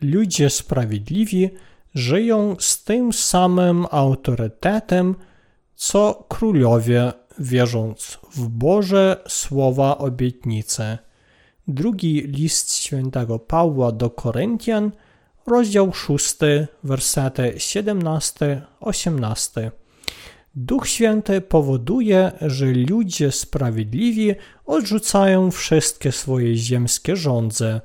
Ludzie 0.00 0.50
sprawiedliwi 0.50 1.50
żyją 1.94 2.56
z 2.58 2.84
tym 2.84 3.12
samym 3.12 3.86
autorytetem, 3.90 5.14
co 5.74 6.26
królowie, 6.28 7.12
wierząc 7.38 8.18
w 8.34 8.48
Boże 8.48 9.22
słowa 9.28 9.98
obietnice. 9.98 11.07
Drugi 11.68 12.22
list 12.22 12.74
świętego 12.74 13.38
Pawła 13.38 13.92
do 13.92 14.10
Koryntian, 14.10 14.90
rozdział 15.46 15.92
6, 15.92 16.36
wersety 16.84 17.54
17-18. 17.56 19.70
Duch 20.54 20.88
Święty 20.88 21.40
powoduje, 21.40 22.32
że 22.40 22.66
ludzie 22.66 23.32
sprawiedliwi 23.32 24.34
odrzucają 24.66 25.50
wszystkie 25.50 26.12
swoje 26.12 26.56
ziemskie 26.56 27.16
żądze. 27.16 27.80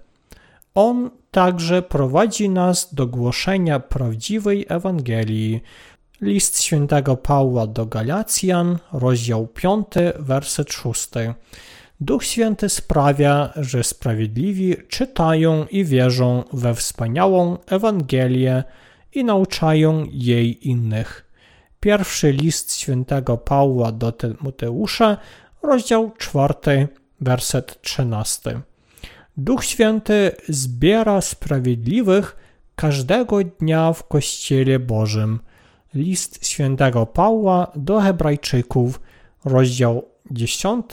On 0.75 1.09
także 1.31 1.81
prowadzi 1.81 2.49
nas 2.49 2.93
do 2.93 3.07
głoszenia 3.07 3.79
prawdziwej 3.79 4.65
Ewangelii. 4.69 5.61
List 6.21 6.61
świętego 6.61 7.17
Pawła 7.17 7.67
do 7.67 7.85
Galacjan, 7.85 8.79
rozdział 8.93 9.47
5, 9.47 9.87
werset 10.19 10.73
6. 10.73 11.09
Duch 11.99 12.23
Święty 12.23 12.69
sprawia, 12.69 13.53
że 13.55 13.83
sprawiedliwi 13.83 14.75
czytają 14.87 15.65
i 15.65 15.85
wierzą 15.85 16.43
we 16.53 16.75
wspaniałą 16.75 17.57
Ewangelię 17.67 18.63
i 19.13 19.23
nauczają 19.23 20.05
jej 20.11 20.67
innych. 20.69 21.29
Pierwszy 21.79 22.31
list 22.31 22.75
świętego 22.75 23.37
Pawła 23.37 23.91
do 23.91 24.11
Tymoteusza, 24.11 25.17
rozdział 25.63 26.11
4, 26.17 26.87
werset 27.21 27.81
13. 27.81 28.61
Duch 29.37 29.65
Święty 29.65 30.31
zbiera 30.49 31.21
sprawiedliwych 31.21 32.35
każdego 32.75 33.43
dnia 33.43 33.93
w 33.93 34.07
Kościele 34.07 34.79
Bożym. 34.79 35.39
List 35.93 36.47
świętego 36.47 37.05
Pawła 37.05 37.71
do 37.75 37.99
Hebrajczyków, 37.99 39.01
rozdział 39.45 40.05
10, 40.31 40.85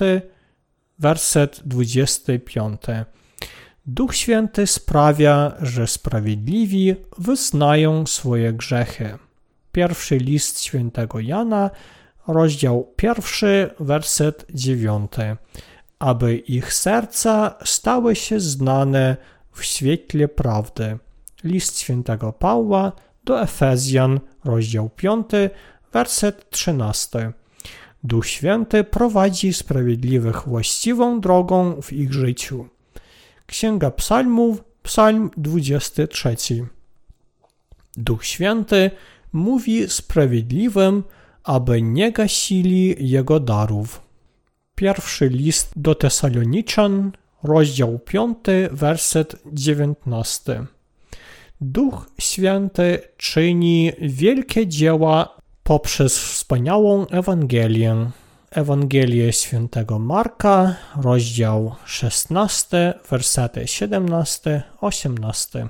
werset 1.01 1.61
25. 1.64 2.80
Duch 3.86 4.14
Święty 4.14 4.66
sprawia, 4.66 5.53
że 5.62 5.86
sprawiedliwi 5.86 6.94
wyznają 7.18 8.07
swoje 8.07 8.53
grzechy. 8.53 9.18
Pierwszy 9.72 10.18
list 10.18 10.61
świętego 10.61 11.20
Jana, 11.20 11.70
rozdział 12.26 12.92
pierwszy, 12.96 13.70
werset 13.80 14.46
9. 14.55 15.12
Aby 15.98 16.36
ich 16.36 16.74
serca 16.74 17.55
stały 17.64 18.16
się 18.16 18.40
znane 18.40 19.16
w 19.53 19.64
świetle 19.64 20.28
prawdy. 20.28 20.98
List 21.44 21.78
świętego 21.78 22.32
Pawła 22.32 22.92
do 23.24 23.42
Efezjan, 23.42 24.20
rozdział 24.44 24.90
5, 24.96 25.26
werset 25.92 26.51
13. 26.51 27.32
Duch 28.05 28.26
Święty 28.26 28.84
prowadzi 28.84 29.53
sprawiedliwych 29.53 30.48
właściwą 30.48 31.20
drogą 31.20 31.82
w 31.82 31.92
ich 31.92 32.12
życiu. 32.12 32.68
Księga 33.46 33.90
Psalmów, 33.90 34.64
Psalm 34.82 35.30
23. 35.36 36.36
Duch 37.96 38.24
Święty 38.24 38.90
mówi 39.32 39.88
sprawiedliwym, 39.88 41.03
aby 41.44 41.82
nie 41.82 42.12
gasili 42.12 43.11
jego 43.11 43.40
darów. 43.40 44.03
Pierwszy 44.74 45.28
list 45.28 45.72
do 45.76 45.94
Tesaloniczan, 45.94 47.12
rozdział 47.42 47.98
5, 47.98 48.36
werset 48.70 49.36
19. 49.53 50.66
Duch 51.61 52.11
Święty 52.18 52.98
czyni 53.16 53.92
wielkie 54.01 54.66
dzieła 54.66 55.40
poprzez 55.71 56.18
wspaniałą 56.18 57.07
Ewangelię. 57.07 58.11
Ewangelię 58.51 59.33
świętego 59.33 59.99
Marka, 59.99 60.75
rozdział 61.03 61.75
16, 61.85 62.95
wersety 63.11 63.61
17-18. 63.61 65.66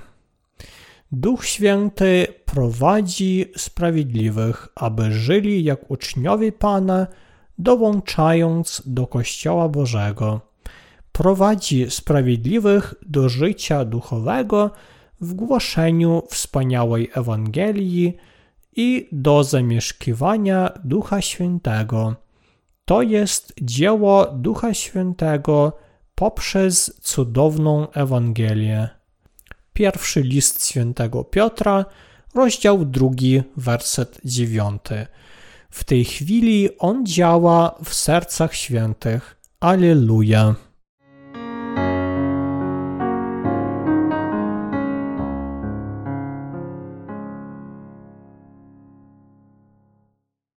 Duch 1.11 1.45
Święty 1.45 2.27
prowadzi 2.45 3.45
sprawiedliwych, 3.57 4.67
aby 4.75 5.11
żyli 5.11 5.63
jak 5.63 5.91
uczniowie 5.91 6.51
Pana, 6.51 7.07
dołączając 7.57 8.81
do 8.85 9.07
Kościoła 9.07 9.69
Bożego. 9.69 10.41
Prowadzi 11.11 11.91
sprawiedliwych 11.91 12.93
do 13.05 13.29
życia 13.29 13.85
duchowego 13.85 14.71
w 15.21 15.33
głoszeniu 15.33 16.23
wspaniałej 16.29 17.09
Ewangelii 17.13 18.17
i 18.75 19.09
do 19.11 19.43
zamieszkiwania 19.43 20.71
Ducha 20.83 21.21
Świętego. 21.21 22.15
To 22.85 23.01
jest 23.01 23.53
dzieło 23.61 24.25
Ducha 24.25 24.73
Świętego 24.73 25.77
poprzez 26.15 26.99
cudowną 27.01 27.91
Ewangelię. 27.91 28.89
Pierwszy 29.73 30.21
list 30.21 30.67
świętego 30.67 31.23
Piotra, 31.23 31.85
rozdział 32.35 32.85
drugi, 32.85 33.43
werset 33.57 34.21
dziewiąty. 34.25 35.07
W 35.69 35.83
tej 35.83 36.05
chwili 36.05 36.77
on 36.77 37.05
działa 37.05 37.75
w 37.83 37.93
sercach 37.93 38.55
świętych. 38.55 39.37
Alleluja. 39.59 40.55